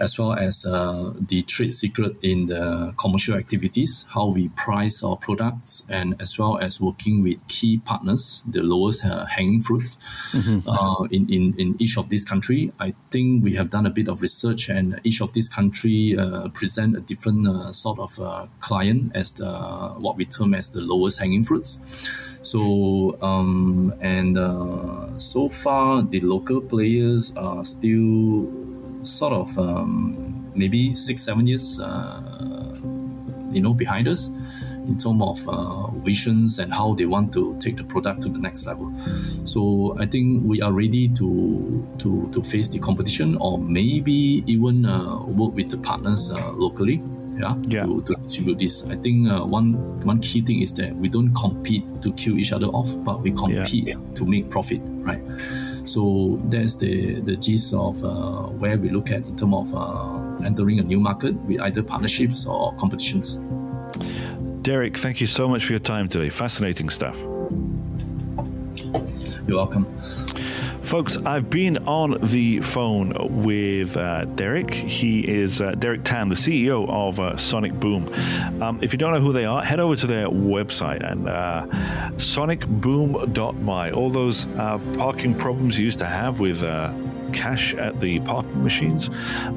as 0.00 0.18
well 0.18 0.32
as 0.32 0.64
uh, 0.64 1.12
the 1.20 1.42
trade 1.42 1.74
secret 1.74 2.16
in 2.22 2.46
the 2.46 2.94
commercial 2.96 3.36
activities, 3.36 4.06
how 4.10 4.28
we 4.28 4.48
price 4.50 5.04
our 5.04 5.16
products, 5.16 5.84
and 5.88 6.20
as 6.20 6.38
well 6.38 6.58
as 6.58 6.80
working 6.80 7.22
with 7.22 7.38
key 7.48 7.78
partners, 7.84 8.42
the 8.46 8.62
lowest 8.62 9.04
uh, 9.04 9.26
hanging 9.26 9.62
fruits 9.62 9.98
mm-hmm. 10.32 10.68
uh, 10.68 11.04
in, 11.04 11.30
in, 11.30 11.54
in 11.58 11.76
each 11.78 11.98
of 11.98 12.08
these 12.08 12.24
country. 12.24 12.72
I 12.80 12.94
think 13.10 13.44
we 13.44 13.54
have 13.56 13.68
done 13.68 13.86
a 13.86 13.90
bit 13.90 14.08
of 14.08 14.22
research, 14.22 14.70
and 14.70 15.00
each 15.04 15.20
of 15.20 15.34
these 15.34 15.48
country 15.48 16.16
uh, 16.18 16.48
present 16.48 16.96
a 16.96 17.00
different 17.00 17.46
uh, 17.46 17.72
sort 17.72 17.98
of 17.98 18.18
uh, 18.18 18.46
client 18.60 19.12
as 19.14 19.32
the, 19.34 19.52
what 19.98 20.16
we 20.16 20.24
term 20.24 20.54
as 20.54 20.70
the 20.70 20.80
lowest 20.80 21.20
hanging 21.20 21.44
fruits. 21.44 22.31
So 22.42 23.18
um, 23.22 23.94
and 24.00 24.36
uh, 24.36 25.18
so 25.18 25.48
far 25.48 26.02
the 26.02 26.20
local 26.20 26.60
players 26.60 27.34
are 27.36 27.64
still 27.64 28.50
sort 29.04 29.32
of 29.32 29.58
um, 29.58 30.50
maybe 30.54 30.94
six 30.94 31.22
seven 31.22 31.46
years 31.46 31.80
uh, 31.80 32.76
you 33.52 33.60
know 33.60 33.74
behind 33.74 34.08
us 34.08 34.30
in 34.88 34.98
terms 34.98 35.22
of 35.22 35.48
uh, 35.48 35.86
visions 35.98 36.58
and 36.58 36.72
how 36.72 36.92
they 36.94 37.06
want 37.06 37.32
to 37.32 37.56
take 37.60 37.76
the 37.76 37.84
product 37.84 38.22
to 38.22 38.28
the 38.28 38.38
next 38.38 38.66
level. 38.66 38.92
So 39.44 39.96
I 39.98 40.06
think 40.06 40.42
we 40.44 40.60
are 40.60 40.72
ready 40.72 41.08
to 41.08 41.96
to, 41.98 42.30
to 42.32 42.42
face 42.42 42.68
the 42.68 42.78
competition 42.78 43.36
or 43.36 43.58
maybe 43.58 44.42
even 44.46 44.84
uh, 44.84 45.22
work 45.24 45.54
with 45.54 45.70
the 45.70 45.78
partners 45.78 46.30
uh, 46.30 46.52
locally 46.52 47.00
yeah, 47.36 47.54
yeah. 47.66 47.84
To, 47.84 48.02
to 48.02 48.14
distribute 48.14 48.58
this. 48.58 48.84
I 48.84 48.96
think 48.96 49.28
uh, 49.28 49.44
one 49.44 49.74
one 50.04 50.20
key 50.20 50.42
thing 50.42 50.62
is 50.62 50.72
that 50.74 50.94
we 50.96 51.08
don't 51.08 51.34
compete 51.34 51.84
to 52.02 52.12
kill 52.12 52.38
each 52.38 52.52
other 52.52 52.66
off, 52.66 52.92
but 53.04 53.20
we 53.20 53.32
compete 53.32 53.88
yeah. 53.88 53.96
to 54.14 54.26
make 54.26 54.50
profit, 54.50 54.80
right? 54.82 55.20
So 55.84 56.40
that's 56.44 56.76
the 56.76 57.20
the 57.20 57.36
gist 57.36 57.74
of 57.74 58.04
uh, 58.04 58.48
where 58.60 58.78
we 58.78 58.90
look 58.90 59.10
at 59.10 59.24
in 59.26 59.36
terms 59.36 59.54
of 59.54 59.74
uh, 59.74 60.44
entering 60.44 60.78
a 60.78 60.82
new 60.82 61.00
market 61.00 61.34
with 61.46 61.60
either 61.60 61.82
partnerships 61.82 62.46
or 62.46 62.74
competitions. 62.76 63.38
Derek, 64.62 64.96
thank 64.96 65.20
you 65.20 65.26
so 65.26 65.48
much 65.48 65.64
for 65.64 65.72
your 65.72 65.80
time 65.80 66.08
today. 66.08 66.30
Fascinating 66.30 66.88
stuff. 66.88 67.20
You're 69.46 69.56
welcome. 69.56 69.86
Folks, 70.92 71.16
I've 71.16 71.48
been 71.48 71.88
on 71.88 72.18
the 72.20 72.60
phone 72.60 73.14
with 73.42 73.96
uh, 73.96 74.26
Derek. 74.26 74.74
He 74.74 75.20
is 75.20 75.62
uh, 75.62 75.70
Derek 75.70 76.04
Tan, 76.04 76.28
the 76.28 76.34
CEO 76.34 76.86
of 76.86 77.18
uh, 77.18 77.38
Sonic 77.38 77.72
Boom. 77.72 78.12
Um, 78.60 78.78
if 78.82 78.92
you 78.92 78.98
don't 78.98 79.14
know 79.14 79.20
who 79.22 79.32
they 79.32 79.46
are, 79.46 79.64
head 79.64 79.80
over 79.80 79.96
to 79.96 80.06
their 80.06 80.28
website 80.28 81.02
and 81.10 81.30
uh, 81.30 81.64
sonicboom.my. 82.16 83.90
All 83.92 84.10
those 84.10 84.46
uh, 84.48 84.78
parking 84.98 85.34
problems 85.34 85.78
you 85.78 85.86
used 85.86 85.98
to 86.00 86.04
have 86.04 86.40
with 86.40 86.62
uh, 86.62 86.92
cash 87.32 87.74
at 87.74 88.00
the 88.00 88.20
parking 88.20 88.62
machines. 88.62 89.10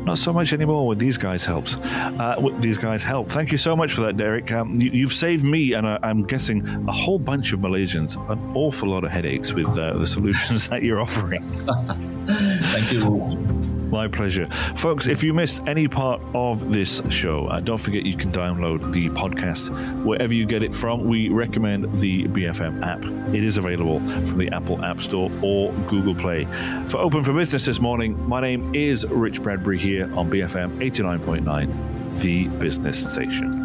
Not 0.04 0.18
so 0.18 0.34
much 0.34 0.54
anymore 0.54 0.88
with 0.88 1.00
these 1.00 1.18
guys 1.18 1.46
helps. 1.46 1.76
Uh, 1.76 2.50
these 2.58 2.78
guys 2.78 3.04
help. 3.04 3.30
Thank 3.30 3.52
you 3.52 3.58
so 3.58 3.76
much 3.76 3.94
for 3.94 4.02
that, 4.02 4.18
Derek. 4.18 4.52
Um, 4.52 4.76
you, 4.76 5.06
have 5.06 5.14
saved 5.14 5.44
me 5.44 5.74
and 5.74 5.86
uh, 5.86 6.00
I'm 6.04 6.24
guessing 6.24 6.66
a 6.88 6.92
whole 6.92 7.20
bunch 7.20 7.54
of 7.54 7.60
Malaysians 7.60 8.16
an 8.30 8.40
awful 8.56 8.90
lot 8.90 9.04
of 9.04 9.12
headaches 9.12 9.54
with 9.54 9.78
uh, 9.78 9.98
the 9.98 10.08
solutions 10.08 10.68
that 10.70 10.84
you're 10.84 11.02
offering. 11.02 11.42
Thank 12.28 12.92
you. 12.92 13.75
My 13.92 14.08
pleasure. 14.08 14.48
Folks, 14.76 15.08
if 15.08 15.24
you 15.24 15.34
missed 15.34 15.62
any 15.68 15.88
part 15.88 16.22
of 16.34 16.72
this 16.72 17.02
show, 17.10 17.48
uh, 17.48 17.60
don't 17.60 17.78
forget 17.78 18.06
you 18.06 18.16
can 18.16 18.32
download 18.32 18.92
the 18.94 19.10
podcast 19.10 19.70
wherever 20.04 20.34
you 20.34 20.46
get 20.46 20.64
it 20.64 20.74
from. 20.74 21.06
We 21.06 21.30
recommend 21.30 22.00
the 22.00 22.28
BFM 22.28 22.84
app. 22.84 23.04
It 23.34 23.44
is 23.44 23.58
available 23.58 24.00
from 24.00 24.38
the 24.38 24.50
Apple 24.52 24.84
App 24.84 25.02
Store 25.02 25.32
or 25.42 25.72
Google 25.88 26.16
Play. 26.16 26.46
For 26.88 26.98
Open 26.98 27.24
for 27.24 27.34
Business 27.34 27.66
this 27.66 27.80
morning, 27.80 28.28
my 28.28 28.42
name 28.42 28.74
is 28.74 29.06
Rich 29.08 29.42
Bradbury 29.42 29.78
here 29.78 30.06
on 30.16 30.30
BFM 30.30 30.80
89.9, 30.80 32.22
the 32.22 32.48
business 32.60 33.12
station. 33.12 33.65